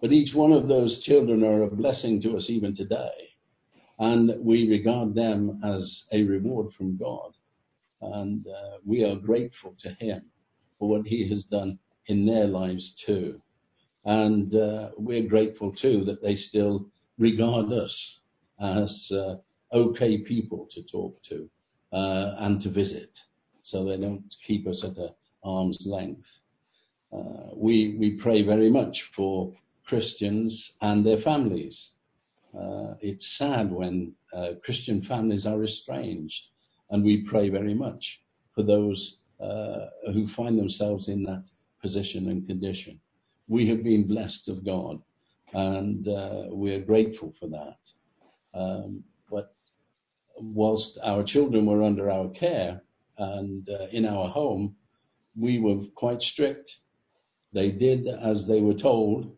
But 0.00 0.12
each 0.12 0.34
one 0.34 0.52
of 0.52 0.68
those 0.68 1.00
children 1.00 1.44
are 1.44 1.62
a 1.62 1.70
blessing 1.70 2.20
to 2.22 2.36
us 2.36 2.48
even 2.48 2.74
today, 2.74 3.28
and 3.98 4.34
we 4.40 4.68
regard 4.68 5.14
them 5.14 5.60
as 5.62 6.06
a 6.12 6.22
reward 6.24 6.72
from 6.72 6.96
God, 6.96 7.32
and 8.00 8.46
uh, 8.46 8.78
we 8.84 9.04
are 9.04 9.16
grateful 9.16 9.74
to 9.80 9.90
Him 10.00 10.22
for 10.80 10.88
what 10.88 11.06
He 11.06 11.28
has 11.28 11.44
done 11.44 11.78
in 12.06 12.24
their 12.26 12.46
lives 12.48 12.94
too, 12.94 13.40
and 14.06 14.54
uh, 14.54 14.88
we're 14.96 15.28
grateful 15.28 15.70
too 15.70 16.04
that 16.06 16.22
they 16.22 16.34
still 16.34 16.88
regard 17.18 17.70
us 17.70 18.18
as 18.60 19.12
uh, 19.12 19.36
okay 19.72 20.18
people 20.18 20.66
to 20.72 20.82
talk 20.82 21.22
to 21.22 21.48
uh, 21.92 22.34
and 22.38 22.60
to 22.62 22.70
visit, 22.70 23.20
so 23.62 23.84
they 23.84 23.98
don't 23.98 24.34
keep 24.44 24.66
us 24.66 24.82
at 24.82 24.96
a 24.96 25.14
arm's 25.44 25.86
length. 25.86 26.40
Uh, 27.12 27.50
we 27.54 27.96
we 27.98 28.16
pray 28.16 28.42
very 28.42 28.70
much 28.70 29.02
for 29.14 29.52
Christians 29.84 30.72
and 30.80 31.04
their 31.04 31.18
families. 31.18 31.90
Uh, 32.58 32.94
it's 33.00 33.26
sad 33.38 33.70
when 33.70 34.14
uh, 34.32 34.52
Christian 34.64 35.02
families 35.02 35.46
are 35.46 35.62
estranged, 35.62 36.46
and 36.90 37.04
we 37.04 37.22
pray 37.22 37.50
very 37.50 37.74
much 37.74 38.22
for 38.54 38.62
those 38.62 39.18
who 40.12 40.26
find 40.28 40.58
themselves 40.58 41.08
in 41.08 41.22
that 41.24 41.44
position 41.82 42.28
and 42.28 42.46
condition. 42.46 43.00
We 43.48 43.66
have 43.68 43.82
been 43.82 44.06
blessed 44.06 44.48
of 44.48 44.64
God, 44.64 45.02
and 45.52 46.06
we 46.52 46.74
are 46.74 46.80
grateful 46.80 47.32
for 47.38 47.48
that. 47.48 47.78
Um, 48.52 49.04
but 49.30 49.54
whilst 50.36 50.98
our 51.02 51.22
children 51.22 51.66
were 51.66 51.82
under 51.82 52.10
our 52.10 52.28
care 52.30 52.82
and 53.18 53.68
uh, 53.68 53.86
in 53.92 54.06
our 54.06 54.28
home, 54.28 54.74
we 55.36 55.58
were 55.58 55.84
quite 55.94 56.22
strict. 56.22 56.78
They 57.52 57.70
did 57.70 58.08
as 58.08 58.46
they 58.46 58.60
were 58.60 58.74
told. 58.74 59.36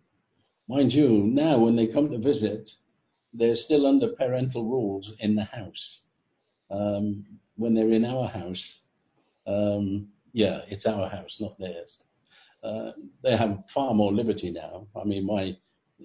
Mind 0.69 0.93
you, 0.93 1.25
now 1.25 1.59
when 1.59 1.77
they 1.77 1.87
come 1.87 2.11
to 2.11 2.19
visit, 2.19 2.71
they're 3.35 3.57
still 3.57 3.87
under 3.87 4.09
parental 4.09 4.65
rules 4.65 5.15
in 5.21 5.35
the 5.35 5.45
house. 5.45 6.01
Um, 6.71 7.25
when 7.57 7.75
they're 7.75 7.93
in 7.93 8.05
our 8.05 8.29
house, 8.29 8.81
yeah, 9.47 10.61
it's 10.69 10.87
our 10.87 11.09
house, 11.09 11.39
not 11.41 11.59
theirs. 11.59 11.99
Uh, 12.63 12.93
they 13.23 13.37
have 13.37 13.65
far 13.69 13.93
more 13.95 14.13
liberty 14.13 14.51
now. 14.51 14.87
I 14.95 15.05
mean, 15.05 15.27
my 15.27 15.57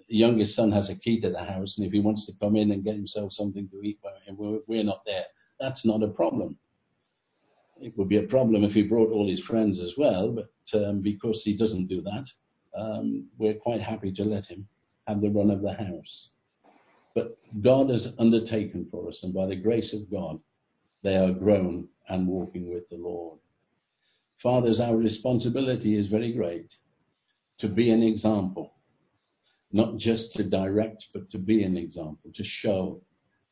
youngest 0.07 0.55
son 0.55 0.71
has 0.71 0.89
a 0.89 0.95
key 0.95 1.19
to 1.21 1.29
the 1.29 1.43
house, 1.43 1.77
and 1.77 1.85
if 1.85 1.93
he 1.93 1.99
wants 1.99 2.25
to 2.25 2.33
come 2.39 2.55
in 2.55 2.71
and 2.71 2.83
get 2.83 2.95
himself 2.95 3.33
something 3.33 3.69
to 3.69 3.81
eat, 3.83 3.99
we're, 4.31 4.59
we're 4.67 4.83
not 4.83 5.03
there. 5.05 5.25
That's 5.59 5.85
not 5.85 6.03
a 6.03 6.07
problem. 6.07 6.57
It 7.79 7.95
would 7.97 8.09
be 8.09 8.17
a 8.17 8.23
problem 8.23 8.63
if 8.63 8.73
he 8.73 8.81
brought 8.81 9.11
all 9.11 9.27
his 9.27 9.39
friends 9.39 9.79
as 9.79 9.97
well, 9.97 10.31
but 10.31 10.49
um, 10.73 11.01
because 11.01 11.43
he 11.43 11.55
doesn't 11.55 11.87
do 11.87 12.01
that, 12.01 12.25
um, 12.75 13.27
we're 13.37 13.53
quite 13.53 13.81
happy 13.81 14.11
to 14.13 14.23
let 14.23 14.47
him 14.47 14.67
have 15.07 15.21
the 15.21 15.29
run 15.29 15.51
of 15.51 15.61
the 15.61 15.73
house. 15.73 16.31
But 17.15 17.37
God 17.61 17.89
has 17.89 18.13
undertaken 18.19 18.87
for 18.91 19.07
us, 19.07 19.23
and 19.23 19.33
by 19.33 19.45
the 19.45 19.55
grace 19.55 19.93
of 19.93 20.09
God, 20.11 20.39
they 21.03 21.15
are 21.15 21.31
grown 21.31 21.87
and 22.09 22.27
walking 22.27 22.73
with 22.73 22.87
the 22.89 22.97
Lord. 22.97 23.39
Fathers, 24.37 24.79
our 24.79 24.95
responsibility 24.95 25.95
is 25.95 26.07
very 26.07 26.31
great 26.31 26.75
to 27.57 27.67
be 27.67 27.89
an 27.89 28.03
example 28.03 28.73
not 29.71 29.97
just 29.97 30.33
to 30.33 30.43
direct, 30.43 31.07
but 31.13 31.29
to 31.31 31.37
be 31.37 31.63
an 31.63 31.77
example, 31.77 32.31
to 32.33 32.43
show 32.43 33.01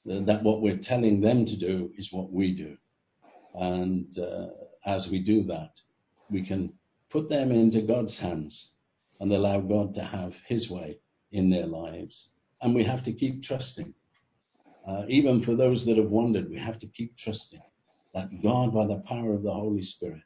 that 0.06 0.44
what 0.44 0.62
we're 0.62 0.78
telling 0.78 1.20
them 1.20 1.46
to 1.46 1.56
do 1.56 1.92
is 1.98 2.14
what 2.14 2.32
we 2.32 2.52
do. 2.52 2.78
And 3.56 4.18
uh, 4.20 4.48
as 4.86 5.10
we 5.10 5.20
do 5.20 5.44
that, 5.44 5.72
we 6.30 6.42
can 6.42 6.74
put 7.10 7.30
them 7.30 7.52
into 7.52 7.82
God's 7.82 8.18
hands 8.18 8.72
and 9.20 9.32
allow 9.32 9.60
God 9.60 9.94
to 9.96 10.04
have 10.04 10.36
His 10.48 10.70
way 10.70 11.00
in 11.32 11.50
their 11.50 11.66
lives. 11.66 12.30
And 12.62 12.76
we 12.76 12.84
have 12.84 13.04
to 13.04 13.12
keep 13.14 13.44
trusting. 13.44 13.94
Uh, 14.88 15.04
even 15.08 15.42
for 15.42 15.56
those 15.56 15.86
that 15.86 15.98
have 15.98 16.10
wandered, 16.10 16.50
we 16.50 16.58
have 16.58 16.80
to 16.80 16.88
keep 16.88 17.18
trusting 17.18 17.62
that 18.14 18.42
God, 18.42 18.74
by 18.74 18.86
the 18.86 19.00
power 19.00 19.34
of 19.34 19.44
the 19.44 19.52
Holy 19.54 19.82
Spirit, 19.82 20.22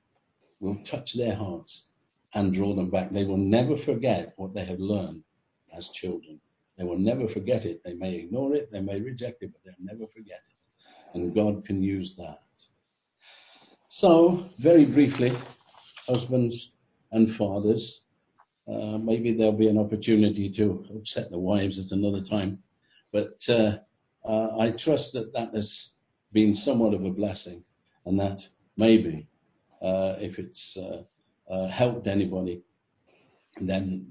will 0.60 0.76
touch 0.84 1.14
their 1.14 1.36
hearts 1.36 1.86
and 2.34 2.54
draw 2.54 2.76
them 2.76 2.90
back. 2.90 3.12
They 3.12 3.24
will 3.24 3.38
never 3.38 3.78
forget 3.78 4.34
what 4.38 4.54
they 4.54 4.66
have 4.66 4.80
learned 4.80 5.24
as 5.76 5.88
children. 5.90 6.40
They 6.78 6.84
will 6.84 7.00
never 7.00 7.28
forget 7.28 7.66
it. 7.66 7.82
They 7.84 7.94
may 7.94 8.16
ignore 8.16 8.56
it, 8.56 8.72
they 8.72 8.82
may 8.82 9.00
reject 9.00 9.44
it, 9.44 9.52
but 9.52 9.62
they'll 9.64 9.96
never 9.96 10.08
forget 10.08 10.42
it. 10.50 11.18
And 11.18 11.34
God 11.34 11.66
can 11.66 11.82
use 11.82 12.16
that. 12.16 12.42
So, 13.90 14.50
very 14.60 14.86
briefly, 14.86 15.36
husbands 16.08 16.74
and 17.12 17.36
fathers, 17.36 18.02
uh, 18.68 18.98
maybe 19.00 19.34
there'll 19.34 19.52
be 19.52 19.68
an 19.68 19.80
opportunity 19.80 20.50
to 20.52 20.86
upset 20.96 21.32
the 21.32 21.40
wives 21.40 21.80
at 21.80 21.92
another 21.92 22.22
time, 22.22 22.60
but 23.12 23.42
uh, 23.50 23.78
I 24.60 24.72
trust 24.72 25.14
that 25.14 25.34
that 25.34 25.54
has 25.56 25.92
been 26.34 26.54
somewhat 26.54 26.94
of 26.94 27.06
a 27.06 27.10
blessing, 27.12 27.64
and 28.06 28.20
that 28.20 28.42
maybe 28.78 29.28
uh, 29.82 30.16
if 30.20 30.40
it's 30.40 30.78
uh, 30.78 31.04
uh, 31.52 31.68
helped 31.70 32.08
anybody, 32.08 32.64
then 33.62 34.08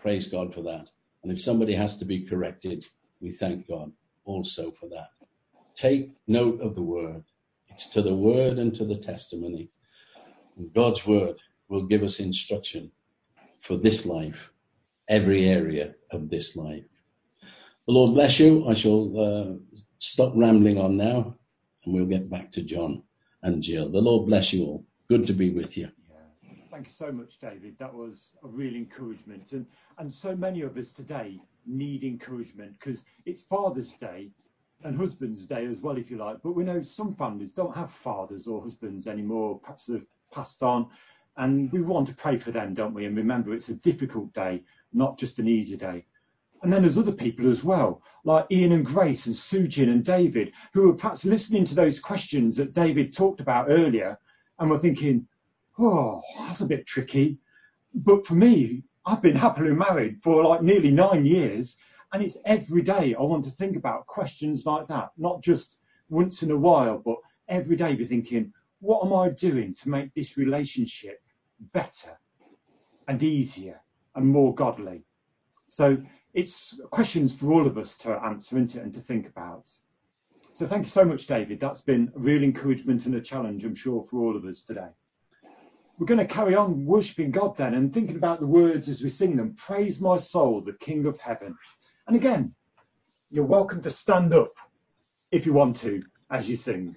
praise 0.00 0.28
God 0.28 0.54
for 0.54 0.62
that. 0.62 0.88
And 1.22 1.32
if 1.32 1.40
somebody 1.40 1.74
has 1.74 1.98
to 1.98 2.04
be 2.04 2.26
corrected, 2.26 2.84
we 3.20 3.32
thank 3.32 3.68
God 3.68 3.92
also 4.24 4.72
for 4.72 4.88
that. 4.90 5.08
Take 5.74 6.12
note 6.26 6.60
of 6.60 6.74
the 6.74 6.82
word. 6.82 7.24
It's 7.68 7.86
to 7.90 8.02
the 8.02 8.14
word 8.14 8.58
and 8.58 8.74
to 8.74 8.84
the 8.84 8.96
testimony. 8.98 9.70
God's 10.74 11.06
word 11.06 11.36
will 11.68 11.84
give 11.86 12.02
us 12.02 12.20
instruction 12.20 12.90
for 13.60 13.76
this 13.76 14.06
life, 14.06 14.50
every 15.08 15.48
area 15.48 15.94
of 16.12 16.30
this 16.30 16.56
life. 16.56 16.84
The 17.90 17.94
Lord 17.94 18.14
bless 18.14 18.38
you. 18.38 18.68
I 18.68 18.74
shall 18.74 19.18
uh, 19.18 19.76
stop 19.98 20.32
rambling 20.36 20.78
on 20.78 20.96
now 20.96 21.34
and 21.84 21.92
we'll 21.92 22.06
get 22.06 22.30
back 22.30 22.52
to 22.52 22.62
John 22.62 23.02
and 23.42 23.60
Jill. 23.60 23.90
The 23.90 24.00
Lord 24.00 24.28
bless 24.28 24.52
you 24.52 24.62
all. 24.62 24.84
Good 25.08 25.26
to 25.26 25.32
be 25.32 25.50
with 25.50 25.76
you. 25.76 25.88
Thank 26.70 26.86
you 26.86 26.92
so 26.92 27.10
much, 27.10 27.40
David. 27.40 27.74
That 27.80 27.92
was 27.92 28.34
a 28.44 28.46
real 28.46 28.76
encouragement. 28.76 29.50
And, 29.50 29.66
and 29.98 30.14
so 30.14 30.36
many 30.36 30.60
of 30.60 30.76
us 30.76 30.92
today 30.92 31.40
need 31.66 32.04
encouragement 32.04 32.78
because 32.78 33.02
it's 33.26 33.40
Father's 33.40 33.90
Day 33.94 34.30
and 34.84 34.96
Husbands 34.96 35.44
Day 35.44 35.66
as 35.66 35.80
well, 35.80 35.96
if 35.96 36.12
you 36.12 36.16
like. 36.16 36.36
But 36.44 36.52
we 36.52 36.62
know 36.62 36.82
some 36.82 37.16
families 37.16 37.54
don't 37.54 37.74
have 37.74 37.90
fathers 38.04 38.46
or 38.46 38.62
husbands 38.62 39.08
anymore. 39.08 39.58
Perhaps 39.58 39.86
they've 39.86 40.06
passed 40.30 40.62
on, 40.62 40.86
and 41.38 41.72
we 41.72 41.82
want 41.82 42.06
to 42.06 42.14
pray 42.14 42.38
for 42.38 42.52
them, 42.52 42.72
don't 42.72 42.94
we? 42.94 43.06
And 43.06 43.16
remember, 43.16 43.52
it's 43.52 43.68
a 43.68 43.74
difficult 43.74 44.32
day, 44.32 44.62
not 44.92 45.18
just 45.18 45.40
an 45.40 45.48
easy 45.48 45.76
day. 45.76 46.04
And 46.62 46.72
then 46.72 46.82
there's 46.82 46.98
other 46.98 47.12
people 47.12 47.50
as 47.50 47.64
well, 47.64 48.02
like 48.24 48.46
Ian 48.50 48.72
and 48.72 48.84
Grace 48.84 49.26
and 49.26 49.34
Sujin 49.34 49.90
and 49.90 50.04
David, 50.04 50.52
who 50.74 50.90
are 50.90 50.94
perhaps 50.94 51.24
listening 51.24 51.64
to 51.66 51.74
those 51.74 51.98
questions 51.98 52.56
that 52.56 52.74
David 52.74 53.14
talked 53.14 53.40
about 53.40 53.70
earlier, 53.70 54.18
and 54.58 54.68
were 54.68 54.78
thinking, 54.78 55.26
oh, 55.78 56.20
that's 56.38 56.60
a 56.60 56.66
bit 56.66 56.86
tricky. 56.86 57.38
But 57.94 58.26
for 58.26 58.34
me, 58.34 58.82
I've 59.06 59.22
been 59.22 59.36
happily 59.36 59.72
married 59.72 60.22
for 60.22 60.44
like 60.44 60.62
nearly 60.62 60.90
nine 60.90 61.24
years, 61.24 61.78
and 62.12 62.22
it's 62.22 62.36
every 62.44 62.82
day 62.82 63.14
I 63.14 63.22
want 63.22 63.44
to 63.44 63.50
think 63.50 63.76
about 63.76 64.06
questions 64.06 64.66
like 64.66 64.86
that, 64.88 65.10
not 65.16 65.42
just 65.42 65.78
once 66.10 66.42
in 66.42 66.50
a 66.50 66.56
while, 66.56 66.98
but 66.98 67.16
every 67.48 67.76
day 67.76 67.94
be 67.94 68.04
thinking, 68.04 68.52
what 68.80 69.04
am 69.04 69.12
I 69.12 69.30
doing 69.30 69.74
to 69.74 69.88
make 69.88 70.12
this 70.14 70.36
relationship 70.36 71.22
better 71.72 72.18
and 73.08 73.22
easier 73.22 73.80
and 74.14 74.26
more 74.26 74.54
godly? 74.54 75.04
So 75.68 75.96
it's 76.34 76.78
questions 76.90 77.32
for 77.32 77.52
all 77.52 77.66
of 77.66 77.78
us 77.78 77.96
to 77.98 78.10
answer 78.10 78.58
into 78.58 78.80
and 78.80 78.92
to 78.94 79.00
think 79.00 79.28
about. 79.28 79.68
So 80.52 80.66
thank 80.66 80.84
you 80.84 80.90
so 80.90 81.04
much, 81.04 81.26
David. 81.26 81.60
That's 81.60 81.80
been 81.80 82.12
a 82.14 82.18
real 82.18 82.42
encouragement 82.42 83.06
and 83.06 83.14
a 83.14 83.20
challenge, 83.20 83.64
I'm 83.64 83.74
sure, 83.74 84.04
for 84.04 84.18
all 84.20 84.36
of 84.36 84.44
us 84.44 84.62
today. 84.62 84.88
We're 85.98 86.06
going 86.06 86.18
to 86.18 86.26
carry 86.26 86.54
on 86.54 86.86
worshipping 86.86 87.30
God 87.30 87.56
then 87.56 87.74
and 87.74 87.92
thinking 87.92 88.16
about 88.16 88.40
the 88.40 88.46
words 88.46 88.88
as 88.88 89.02
we 89.02 89.10
sing 89.10 89.36
them. 89.36 89.54
Praise 89.56 90.00
my 90.00 90.16
soul, 90.16 90.60
the 90.60 90.72
King 90.74 91.06
of 91.06 91.18
heaven. 91.18 91.54
And 92.06 92.16
again, 92.16 92.54
you're 93.30 93.44
welcome 93.44 93.82
to 93.82 93.90
stand 93.90 94.32
up 94.32 94.52
if 95.30 95.46
you 95.46 95.52
want 95.52 95.76
to 95.76 96.02
as 96.30 96.48
you 96.48 96.56
sing. 96.56 96.96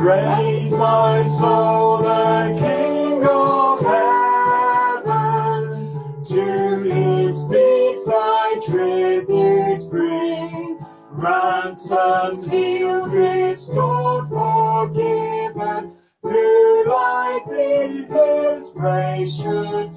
Praise 0.00 0.72
my 0.72 1.22
soul, 1.38 1.98
the 1.98 2.56
King 2.58 3.22
of 3.22 3.80
heaven. 5.04 5.62
To 6.24 6.78
his 6.90 7.44
feet 7.44 7.98
thy 8.06 8.58
tribute 8.64 9.90
bring. 9.90 10.78
Ransomed, 11.10 12.50
healed, 12.50 13.12
restored, 13.12 14.30
forgiven. 14.30 15.92
Who 16.22 16.84
like 16.88 17.44
thee 17.50 18.06
his 18.08 18.70
praise 18.70 19.36
should 19.36 19.89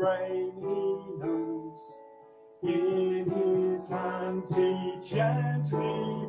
frame 0.00 0.52
he 0.60 1.18
knows. 1.18 1.78
In 2.62 3.30
his 3.30 3.86
hands 3.88 4.54
he 4.54 4.98
gently 5.04 6.19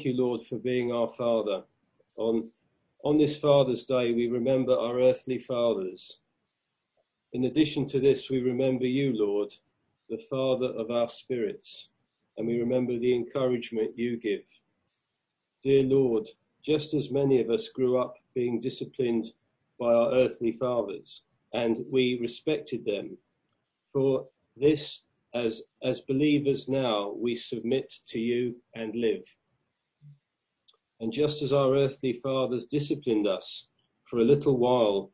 thank 0.00 0.16
you, 0.16 0.24
Lord, 0.24 0.40
for 0.40 0.56
being 0.56 0.92
our 0.92 1.10
Father. 1.10 1.62
On, 2.16 2.48
on 3.04 3.18
this 3.18 3.36
Father's 3.36 3.84
Day, 3.84 4.14
we 4.14 4.28
remember 4.28 4.72
our 4.72 4.98
earthly 4.98 5.38
fathers. 5.38 6.20
In 7.34 7.44
addition 7.44 7.86
to 7.88 8.00
this, 8.00 8.30
we 8.30 8.40
remember 8.40 8.86
you, 8.86 9.12
Lord, 9.12 9.54
the 10.08 10.16
Father 10.30 10.68
of 10.68 10.90
our 10.90 11.06
spirits, 11.06 11.88
and 12.38 12.46
we 12.46 12.58
remember 12.58 12.98
the 12.98 13.14
encouragement 13.14 13.90
you 13.94 14.16
give. 14.16 14.46
Dear 15.62 15.82
Lord, 15.82 16.30
just 16.64 16.94
as 16.94 17.10
many 17.10 17.38
of 17.42 17.50
us 17.50 17.68
grew 17.68 17.98
up 17.98 18.16
being 18.34 18.58
disciplined 18.58 19.34
by 19.78 19.92
our 19.92 20.14
earthly 20.14 20.52
fathers, 20.52 21.24
and 21.52 21.84
we 21.90 22.16
respected 22.22 22.86
them, 22.86 23.18
for 23.92 24.26
this 24.56 25.02
as, 25.34 25.62
as 25.84 26.00
believers 26.00 26.70
now, 26.70 27.12
we 27.18 27.36
submit 27.36 27.92
to 28.06 28.18
you 28.18 28.56
and 28.74 28.94
live. 28.96 29.26
And 31.00 31.12
just 31.12 31.42
as 31.42 31.52
our 31.52 31.74
earthly 31.74 32.12
fathers 32.12 32.66
disciplined 32.66 33.26
us 33.26 33.66
for 34.04 34.18
a 34.18 34.24
little 34.24 34.58
while 34.58 35.10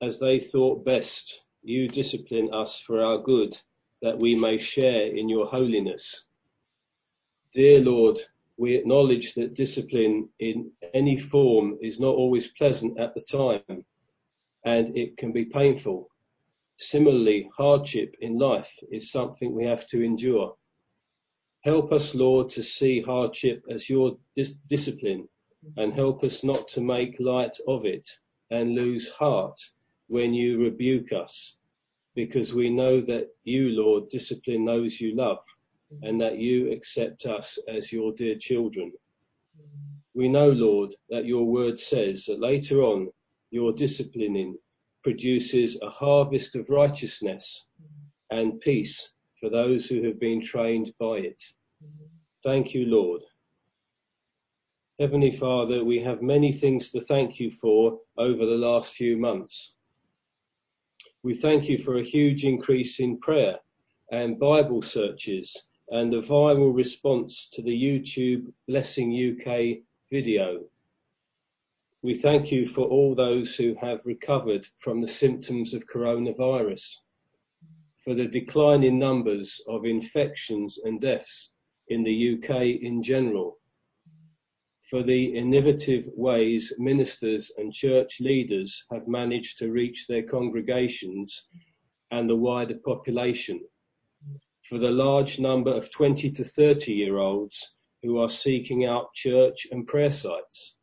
as 0.00 0.18
they 0.18 0.38
thought 0.38 0.84
best, 0.84 1.40
you 1.62 1.88
discipline 1.88 2.52
us 2.52 2.80
for 2.80 3.02
our 3.02 3.18
good, 3.18 3.58
that 4.00 4.18
we 4.18 4.34
may 4.34 4.58
share 4.58 5.06
in 5.06 5.28
your 5.28 5.46
holiness. 5.46 6.24
Dear 7.52 7.80
Lord, 7.80 8.20
we 8.56 8.74
acknowledge 8.74 9.34
that 9.34 9.54
discipline 9.54 10.28
in 10.38 10.70
any 10.94 11.18
form 11.18 11.78
is 11.80 11.98
not 11.98 12.14
always 12.14 12.48
pleasant 12.48 12.98
at 12.98 13.14
the 13.14 13.22
time 13.22 13.84
and 14.64 14.96
it 14.96 15.16
can 15.16 15.32
be 15.32 15.44
painful. 15.44 16.08
Similarly, 16.78 17.48
hardship 17.56 18.14
in 18.20 18.38
life 18.38 18.72
is 18.90 19.10
something 19.10 19.54
we 19.54 19.64
have 19.64 19.86
to 19.88 20.02
endure. 20.02 20.56
Help 21.64 21.92
us, 21.92 22.14
Lord, 22.14 22.50
to 22.50 22.62
see 22.62 23.00
hardship 23.00 23.62
as 23.70 23.88
your 23.88 24.16
dis- 24.36 24.58
discipline 24.68 25.28
and 25.76 25.94
help 25.94 26.24
us 26.24 26.42
not 26.42 26.66
to 26.68 26.80
make 26.80 27.20
light 27.20 27.56
of 27.68 27.84
it 27.84 28.08
and 28.50 28.74
lose 28.74 29.08
heart 29.10 29.58
when 30.08 30.34
you 30.34 30.58
rebuke 30.60 31.12
us 31.12 31.56
because 32.16 32.52
we 32.52 32.68
know 32.68 33.00
that 33.00 33.28
you, 33.44 33.70
Lord, 33.70 34.08
discipline 34.08 34.64
those 34.64 35.00
you 35.00 35.14
love 35.14 35.38
and 36.02 36.20
that 36.20 36.38
you 36.38 36.72
accept 36.72 37.26
us 37.26 37.58
as 37.68 37.92
your 37.92 38.12
dear 38.12 38.34
children. 38.34 38.92
We 40.14 40.28
know, 40.28 40.50
Lord, 40.50 40.94
that 41.10 41.26
your 41.26 41.44
word 41.44 41.78
says 41.78 42.24
that 42.26 42.40
later 42.40 42.82
on 42.82 43.08
your 43.50 43.72
disciplining 43.72 44.56
produces 45.04 45.80
a 45.80 45.88
harvest 45.88 46.56
of 46.56 46.70
righteousness 46.70 47.66
and 48.30 48.60
peace 48.60 49.11
for 49.42 49.50
those 49.50 49.88
who 49.88 50.04
have 50.04 50.20
been 50.20 50.40
trained 50.40 50.92
by 51.00 51.16
it. 51.16 51.42
Thank 52.44 52.74
you, 52.74 52.86
Lord. 52.86 53.22
Heavenly 55.00 55.32
Father, 55.32 55.84
we 55.84 55.98
have 55.98 56.22
many 56.22 56.52
things 56.52 56.90
to 56.90 57.00
thank 57.00 57.40
you 57.40 57.50
for 57.50 57.98
over 58.16 58.46
the 58.46 58.62
last 58.68 58.94
few 58.94 59.16
months. 59.16 59.72
We 61.24 61.34
thank 61.34 61.68
you 61.68 61.76
for 61.76 61.98
a 61.98 62.04
huge 62.04 62.44
increase 62.44 63.00
in 63.00 63.18
prayer 63.18 63.58
and 64.12 64.38
Bible 64.38 64.80
searches 64.80 65.66
and 65.88 66.12
the 66.12 66.20
viral 66.20 66.72
response 66.72 67.48
to 67.52 67.62
the 67.62 67.82
YouTube 67.82 68.52
Blessing 68.68 69.10
UK 69.10 69.82
video. 70.08 70.62
We 72.02 72.14
thank 72.14 72.52
you 72.52 72.68
for 72.68 72.86
all 72.86 73.16
those 73.16 73.56
who 73.56 73.74
have 73.80 74.06
recovered 74.06 74.68
from 74.78 75.00
the 75.00 75.08
symptoms 75.08 75.74
of 75.74 75.88
coronavirus, 75.88 76.98
for 78.04 78.14
the 78.14 78.26
decline 78.26 78.82
in 78.82 78.98
numbers 78.98 79.62
of 79.68 79.84
infections 79.84 80.78
and 80.84 81.00
deaths 81.00 81.50
in 81.88 82.02
the 82.02 82.34
UK 82.34 82.82
in 82.82 83.02
general, 83.02 83.58
for 84.90 85.02
the 85.02 85.36
innovative 85.36 86.04
ways 86.14 86.72
ministers 86.78 87.52
and 87.56 87.72
church 87.72 88.20
leaders 88.20 88.84
have 88.90 89.06
managed 89.08 89.56
to 89.58 89.70
reach 89.70 90.06
their 90.06 90.22
congregations 90.22 91.46
and 92.10 92.28
the 92.28 92.36
wider 92.36 92.78
population, 92.84 93.60
for 94.64 94.78
the 94.78 94.90
large 94.90 95.38
number 95.38 95.72
of 95.72 95.90
20 95.90 96.30
to 96.30 96.44
30 96.44 96.92
year 96.92 97.18
olds 97.18 97.74
who 98.02 98.18
are 98.18 98.28
seeking 98.28 98.84
out 98.84 99.14
church 99.14 99.66
and 99.70 99.86
prayer 99.86 100.10
sites, 100.10 100.74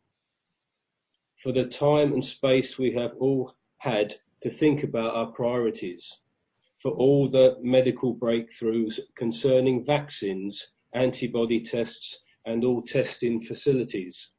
for 1.37 1.51
the 1.51 1.65
time 1.65 2.13
and 2.13 2.23
space 2.23 2.77
we 2.77 2.91
have 2.91 3.11
all 3.19 3.53
had 3.77 4.15
to 4.41 4.49
think 4.49 4.83
about 4.83 5.15
our 5.15 5.31
priorities, 5.33 6.19
for 6.79 6.91
all 6.91 7.27
the 7.27 7.57
medical 7.61 8.15
breakthroughs 8.15 8.99
concerning 9.15 9.85
vaccines, 9.85 10.71
antibody 10.93 11.61
tests, 11.61 12.21
and 12.45 12.63
all 12.63 12.81
testing 12.81 13.39
facilities. 13.39 14.31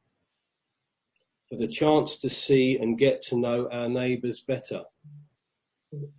For 1.49 1.57
the 1.57 1.67
chance 1.67 2.17
to 2.17 2.29
see 2.29 2.77
and 2.77 2.97
get 2.97 3.21
to 3.23 3.37
know 3.37 3.69
our 3.71 3.87
neighbours 3.87 4.41
better. 4.41 4.81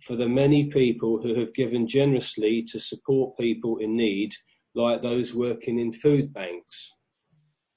For 0.05 0.15
the 0.15 0.29
many 0.29 0.65
people 0.65 1.21
who 1.21 1.35
have 1.39 1.53
given 1.53 1.87
generously 1.87 2.63
to 2.69 2.79
support 2.79 3.37
people 3.37 3.77
in 3.79 3.97
need, 3.97 4.33
like 4.75 5.01
those 5.01 5.33
working 5.33 5.79
in 5.79 5.91
food 5.91 6.31
banks. 6.33 6.93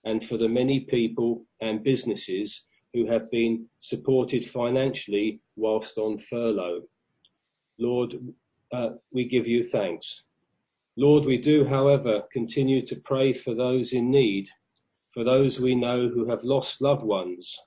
And 0.05 0.25
for 0.25 0.37
the 0.37 0.49
many 0.49 0.81
people 0.81 1.47
and 1.61 1.83
businesses 1.83 2.65
who 2.95 3.07
have 3.07 3.31
been 3.31 3.67
supported 3.81 4.45
financially 4.45 5.41
whilst 5.57 5.99
on 5.99 6.19
furlough. 6.19 6.83
Lord, 7.79 8.15
uh, 8.73 8.91
we 9.13 9.25
give 9.29 9.47
you 9.47 9.63
thanks. 9.63 10.23
Lord, 10.97 11.25
we 11.25 11.37
do, 11.37 11.65
however, 11.65 12.23
continue 12.33 12.85
to 12.87 12.97
pray 12.97 13.33
for 13.33 13.55
those 13.55 13.93
in 13.93 14.11
need, 14.11 14.49
for 15.13 15.25
those 15.25 15.61
we 15.61 15.75
know 15.75 16.09
who 16.09 16.29
have 16.29 16.43
lost 16.43 16.81
loved 16.81 17.05
ones, 17.05 17.59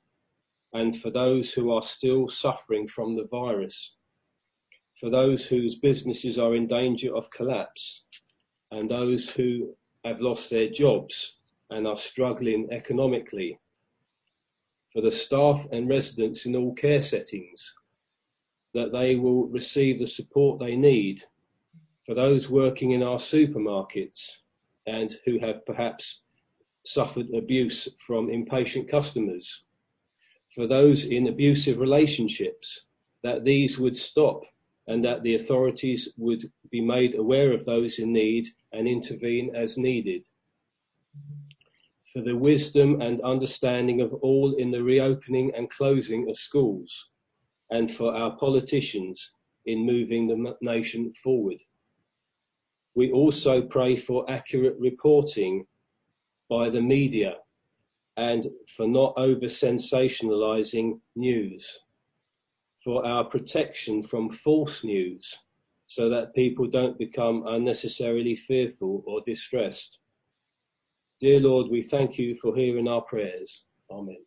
and 0.74 1.00
for 1.00 1.12
those 1.12 1.54
who 1.54 1.72
are 1.72 1.84
still 1.84 2.28
suffering 2.28 2.88
from 2.88 3.16
the 3.16 3.26
virus, 3.26 3.96
for 5.00 5.10
those 5.10 5.46
whose 5.46 5.76
businesses 5.76 6.40
are 6.40 6.56
in 6.56 6.68
danger 6.68 7.16
of 7.16 7.30
collapse, 7.30 8.04
and 8.72 8.90
those 8.90 9.30
who 9.30 9.76
have 10.06 10.22
lost 10.22 10.50
their 10.50 10.70
jobs 10.70 11.38
and 11.70 11.88
are 11.88 11.98
struggling 11.98 12.68
economically, 12.72 13.60
for 14.92 15.02
the 15.02 15.12
staff 15.12 15.68
and 15.72 15.88
residents 15.88 16.46
in 16.48 16.56
all 16.56 16.74
care 16.74 17.02
settings, 17.02 17.74
that 18.74 18.92
they 18.92 19.16
will 19.16 19.48
receive 19.48 20.00
the 20.00 20.08
support 20.08 20.60
they 20.60 20.76
need 20.76 21.24
for 22.06 22.16
those 22.16 22.50
working 22.50 22.92
in 22.92 23.04
our 23.04 23.18
supermarkets 23.18 24.38
and 24.88 25.18
who 25.26 25.38
have 25.40 25.66
perhaps 25.66 26.22
suffered 26.86 27.30
abuse 27.36 27.88
from 28.00 28.30
impatient 28.30 28.90
customers, 28.90 29.64
for 30.56 30.66
those 30.66 31.06
in 31.06 31.28
abusive 31.28 31.80
relationships, 31.80 32.82
that 33.22 33.44
these 33.44 33.78
would 33.78 33.96
stop 33.96 34.42
and 34.88 35.06
that 35.06 35.22
the 35.22 35.36
authorities 35.36 36.10
would 36.18 36.52
be 36.72 36.82
made 36.82 37.14
aware 37.14 37.54
of 37.54 37.64
those 37.66 38.00
in 38.00 38.12
need 38.12 38.48
and 38.74 38.88
intervene 38.88 39.56
as 39.56 39.78
needed. 39.78 40.26
For 42.12 42.22
the 42.22 42.36
wisdom 42.36 43.02
and 43.02 43.22
understanding 43.22 44.02
of 44.02 44.14
all 44.16 44.56
in 44.56 44.72
the 44.72 44.82
reopening 44.82 45.54
and 45.56 45.70
closing 45.70 46.28
of 46.28 46.38
schools, 46.38 47.10
and 47.72 47.92
for 47.92 48.14
our 48.14 48.36
politicians 48.38 49.32
in 49.66 49.86
moving 49.86 50.28
the 50.28 50.56
nation 50.62 51.14
forward. 51.14 51.58
We 52.96 53.12
also 53.12 53.62
pray 53.62 53.96
for 53.96 54.30
accurate 54.30 54.76
reporting 54.80 55.66
by 56.50 56.70
the 56.70 56.82
media 56.82 57.36
and 58.18 58.48
for 58.76 58.88
not 58.88 59.14
over 59.18 59.46
sensationalizing 59.46 61.00
news, 61.16 61.80
for 62.84 63.06
our 63.06 63.24
protection 63.24 64.02
from 64.02 64.30
false 64.30 64.84
news 64.84 65.34
so 65.88 66.10
that 66.10 66.36
people 66.36 66.68
don't 66.68 66.98
become 67.00 67.46
unnecessarily 67.48 68.36
fearful 68.36 69.04
or 69.08 69.22
distressed. 69.26 70.00
Dear 71.20 71.40
Lord, 71.40 71.70
we 71.70 71.82
thank 71.82 72.18
you 72.18 72.36
for 72.36 72.56
hearing 72.56 72.88
our 72.88 73.02
prayers. 73.02 73.66
Amen. 73.92 74.24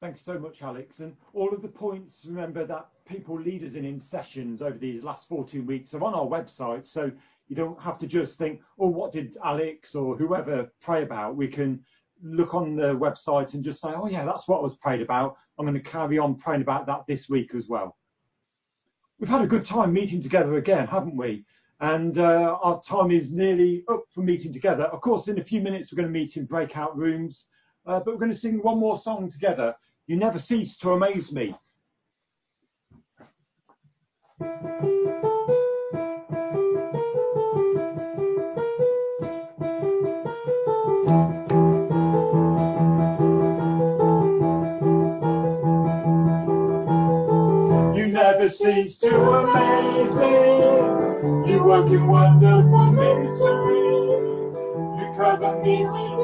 Thanks 0.00 0.20
so 0.20 0.38
much, 0.38 0.62
Alex. 0.62 1.00
And 1.00 1.16
all 1.32 1.54
of 1.54 1.62
the 1.62 1.68
points, 1.68 2.26
remember 2.26 2.66
that 2.66 2.88
people 3.06 3.40
lead 3.40 3.64
us 3.64 3.74
in 3.74 3.86
in 3.86 3.98
sessions 3.98 4.60
over 4.60 4.76
these 4.76 5.02
last 5.02 5.26
14 5.26 5.64
weeks 5.64 5.94
are 5.94 6.04
on 6.04 6.12
our 6.12 6.26
website. 6.26 6.84
So 6.84 7.10
you 7.48 7.56
don't 7.56 7.80
have 7.80 7.98
to 8.00 8.06
just 8.06 8.36
think, 8.36 8.60
oh, 8.78 8.88
what 8.88 9.12
did 9.12 9.38
Alex 9.42 9.94
or 9.94 10.14
whoever 10.14 10.70
pray 10.82 11.02
about? 11.02 11.36
We 11.36 11.48
can 11.48 11.82
look 12.22 12.54
on 12.54 12.76
the 12.76 12.94
website 12.94 13.54
and 13.54 13.64
just 13.64 13.80
say, 13.80 13.88
oh, 13.88 14.06
yeah, 14.06 14.26
that's 14.26 14.46
what 14.46 14.58
I 14.58 14.62
was 14.62 14.76
prayed 14.76 15.00
about. 15.00 15.36
I'm 15.58 15.64
going 15.64 15.82
to 15.82 15.90
carry 15.90 16.18
on 16.18 16.34
praying 16.34 16.62
about 16.62 16.86
that 16.86 17.06
this 17.08 17.30
week 17.30 17.54
as 17.54 17.66
well. 17.66 17.96
We've 19.18 19.30
had 19.30 19.42
a 19.42 19.46
good 19.46 19.64
time 19.64 19.94
meeting 19.94 20.20
together 20.20 20.56
again, 20.56 20.86
haven't 20.86 21.16
we? 21.16 21.46
And 21.80 22.18
uh, 22.18 22.58
our 22.62 22.82
time 22.82 23.10
is 23.10 23.32
nearly 23.32 23.82
up 23.88 24.04
for 24.14 24.20
meeting 24.20 24.52
together. 24.52 24.84
Of 24.84 25.00
course, 25.00 25.28
in 25.28 25.38
a 25.38 25.44
few 25.44 25.62
minutes, 25.62 25.90
we're 25.90 25.96
going 25.96 26.12
to 26.12 26.18
meet 26.18 26.36
in 26.36 26.44
breakout 26.44 26.96
rooms, 26.96 27.46
uh, 27.86 28.00
but 28.00 28.06
we're 28.06 28.18
going 28.18 28.32
to 28.32 28.36
sing 28.36 28.62
one 28.62 28.78
more 28.78 28.96
song 28.96 29.30
together. 29.30 29.74
You 30.06 30.16
never 30.16 30.38
cease 30.38 30.76
to 30.78 30.92
amaze 30.92 31.32
me. 31.32 31.54
You 47.96 48.08
never 48.08 48.48
cease 48.48 48.98
to 48.98 49.14
amaze 49.16 50.14
me. 50.16 51.52
You 51.52 51.62
work 51.62 51.86
in 51.88 52.06
wonderful 52.06 52.86
mystery. 52.92 53.76
You 54.98 55.14
cover 55.16 55.62
me 55.62 55.86
with 55.86 56.15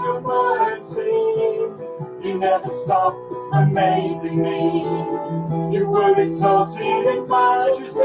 never 2.43 2.75
stop 2.75 3.15
amazing 3.53 4.43
me. 4.43 4.83
You 5.73 5.87
were 5.87 6.21
exalted 6.21 6.83
in 6.83 7.29
majesty. 7.29 8.01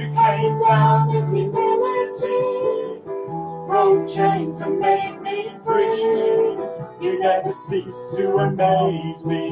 You 0.00 0.06
came 0.16 0.58
down 0.60 1.10
in 1.14 1.34
humility. 1.34 3.02
Broke 3.68 4.08
chains 4.08 4.60
and 4.60 4.80
made 4.80 5.20
me 5.20 5.52
free. 5.62 6.56
You 7.02 7.18
never 7.20 7.52
cease 7.68 8.00
to 8.16 8.38
amaze 8.38 9.22
me. 9.26 9.50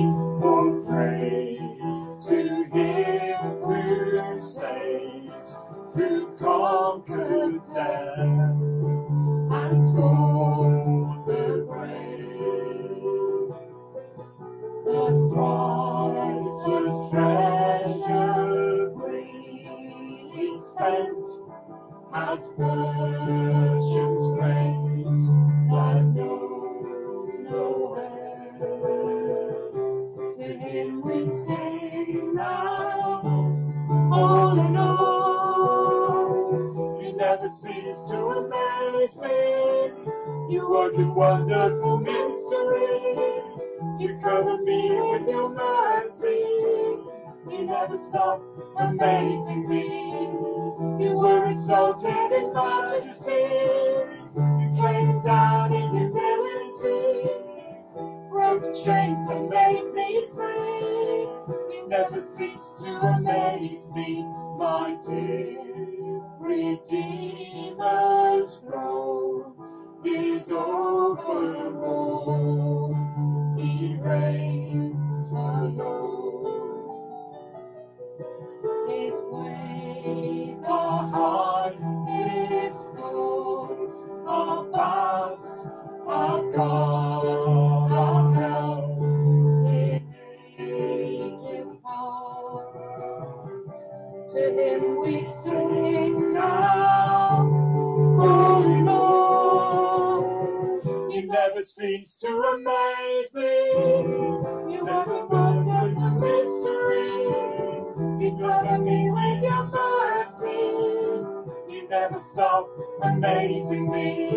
Never 112.20 112.28
stop 112.28 112.68
amazing 113.02 113.90
me. 113.90 114.30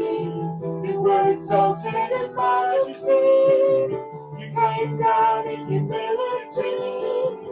You 0.88 1.02
were 1.02 1.32
exalted 1.32 1.94
in 1.94 2.36
majesty. 2.36 3.98
You 4.40 4.52
came 4.56 4.98
down 4.98 5.48
in 5.48 5.68
humility. 5.68 7.50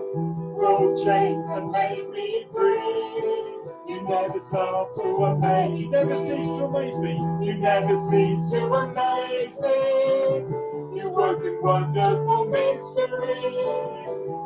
Broke 0.55 0.97
chains 1.03 1.45
and 1.47 1.71
made 1.71 2.09
me 2.09 2.45
free. 2.53 3.57
You 3.87 4.01
never 4.07 4.39
stop 4.47 4.93
to 4.95 5.01
amaze 5.01 5.81
You 5.81 5.89
never 5.91 6.15
me. 6.15 6.27
cease 6.27 6.47
to 6.47 6.63
amaze 6.65 6.97
me. 6.97 7.45
You 7.45 7.53
never 7.57 8.09
cease 8.09 8.51
to 8.51 8.73
amaze 8.73 9.57
me. 9.59 10.97
You 10.97 11.09
work 11.09 11.43
in 11.43 11.61
wonderful 11.61 12.45
mystery. 12.45 13.41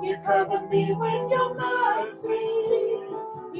You 0.08 0.18
cover 0.26 0.68
me 0.68 0.94
with 0.94 1.32
your 1.32 1.54
mercy. 1.56 2.45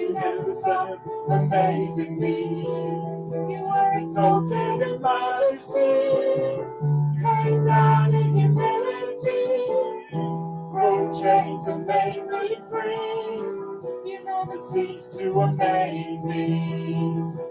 You 0.06 0.14
never 0.14 0.56
stop 0.60 1.00
amazing 1.32 2.20
me. 2.20 2.62
You 2.62 3.66
are 3.66 3.98
exalted 3.98 4.82
in 4.84 5.02
majesty. 5.02 6.62
Came 7.20 7.66
down 7.66 8.14
in 8.14 8.36
humility. 8.36 9.58
Broke 10.72 11.12
chains 11.20 11.66
and 11.66 11.88
made 11.88 12.24
me 12.28 12.56
free. 12.70 13.42
You 14.06 14.24
never 14.24 14.60
cease 14.70 15.08
to 15.18 15.40
amaze 15.40 16.22
me. 16.22 17.00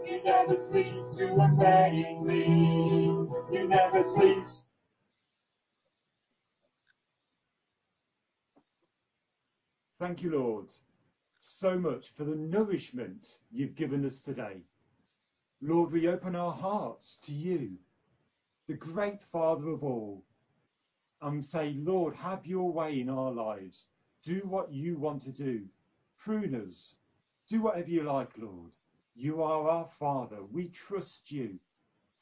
You 0.07 0.23
never 0.25 0.55
cease 0.55 1.17
to 1.17 1.35
amaze 1.35 2.21
me. 2.21 3.07
You 3.51 3.67
never 3.67 4.05
cease. 4.15 4.63
Thank 9.99 10.23
you, 10.23 10.31
Lord, 10.31 10.67
so 11.59 11.79
much 11.79 12.07
for 12.17 12.25
the 12.25 12.35
nourishment 12.35 13.29
you've 13.53 13.77
given 13.77 14.05
us 14.05 14.21
today. 14.21 14.63
Lord, 15.63 15.93
we 15.93 16.09
open 16.09 16.35
our 16.35 16.53
hearts 16.53 17.19
to 17.27 17.33
you, 17.33 17.71
the 18.67 18.75
great 18.75 19.23
Father 19.31 19.69
of 19.69 19.85
all, 19.85 20.25
and 21.23 21.45
say, 21.45 21.75
Lord, 21.79 22.15
have 22.17 22.45
your 22.45 22.73
way 22.73 23.01
in 23.01 23.09
our 23.09 23.31
lives. 23.31 23.87
Do 24.25 24.41
what 24.45 24.73
you 24.73 24.99
want 24.99 25.23
to 25.25 25.31
do. 25.31 25.63
Prune 26.19 26.55
us. 26.67 26.97
Do 27.49 27.63
whatever 27.63 27.89
you 27.89 28.03
like, 28.03 28.31
Lord. 28.37 28.73
You 29.15 29.43
are 29.43 29.69
our 29.69 29.89
Father. 29.99 30.43
We 30.51 30.69
trust 30.69 31.31
you. 31.31 31.59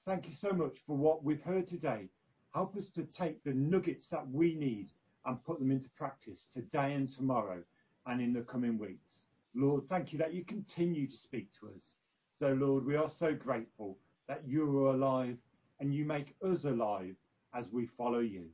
Thank 0.05 0.27
you 0.27 0.35
so 0.35 0.51
much 0.51 0.79
for 0.87 0.97
what 0.97 1.25
we've 1.25 1.43
heard 1.43 1.69
today. 1.69 2.09
Help 2.55 2.77
us 2.77 2.89
to 2.89 3.05
take 3.05 3.43
the 3.43 3.55
nuggets 3.55 4.09
that 4.11 4.29
we 4.31 4.55
need 4.55 4.91
and 5.25 5.43
put 5.45 5.59
them 5.59 5.71
into 5.71 5.89
practice 5.91 6.47
today 6.53 6.93
and 6.93 7.11
tomorrow 7.11 7.63
and 8.07 8.21
in 8.21 8.33
the 8.33 8.43
coming 8.43 8.79
weeks. 8.79 9.25
Lord, 9.55 9.89
thank 9.89 10.13
you 10.13 10.19
that 10.19 10.35
you 10.35 10.45
continue 10.45 11.07
to 11.07 11.17
speak 11.17 11.49
to 11.61 11.69
us. 11.75 11.83
So, 12.39 12.49
Lord, 12.49 12.85
we 12.85 12.97
are 12.97 13.09
so 13.09 13.35
grateful 13.35 13.99
that 14.29 14.43
you 14.47 14.87
are 14.87 14.95
alive 14.95 15.37
and 15.81 15.95
you 15.95 16.05
make 16.05 16.35
us 16.45 16.65
alive 16.65 17.15
as 17.55 17.67
we 17.71 17.87
follow 17.87 18.21
you. 18.21 18.47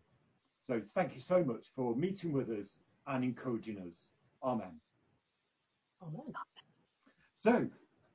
So, 0.66 0.82
thank 0.94 1.14
you 1.14 1.20
so 1.20 1.42
much 1.42 1.66
for 1.74 1.94
meeting 1.94 2.32
with 2.32 2.50
us 2.50 2.78
and 3.06 3.24
encouraging 3.24 3.78
us. 3.78 3.94
Amen. 4.42 4.80
Amen. 6.02 6.34
So, 7.40 7.66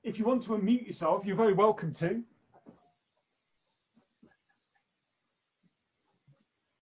if 0.03 0.19
you 0.19 0.25
want 0.25 0.43
to 0.43 0.49
unmute 0.49 0.85
yourself, 0.85 1.25
you're 1.25 1.37
very 1.37 1.53
welcome 1.53 1.93
to. 1.95 2.21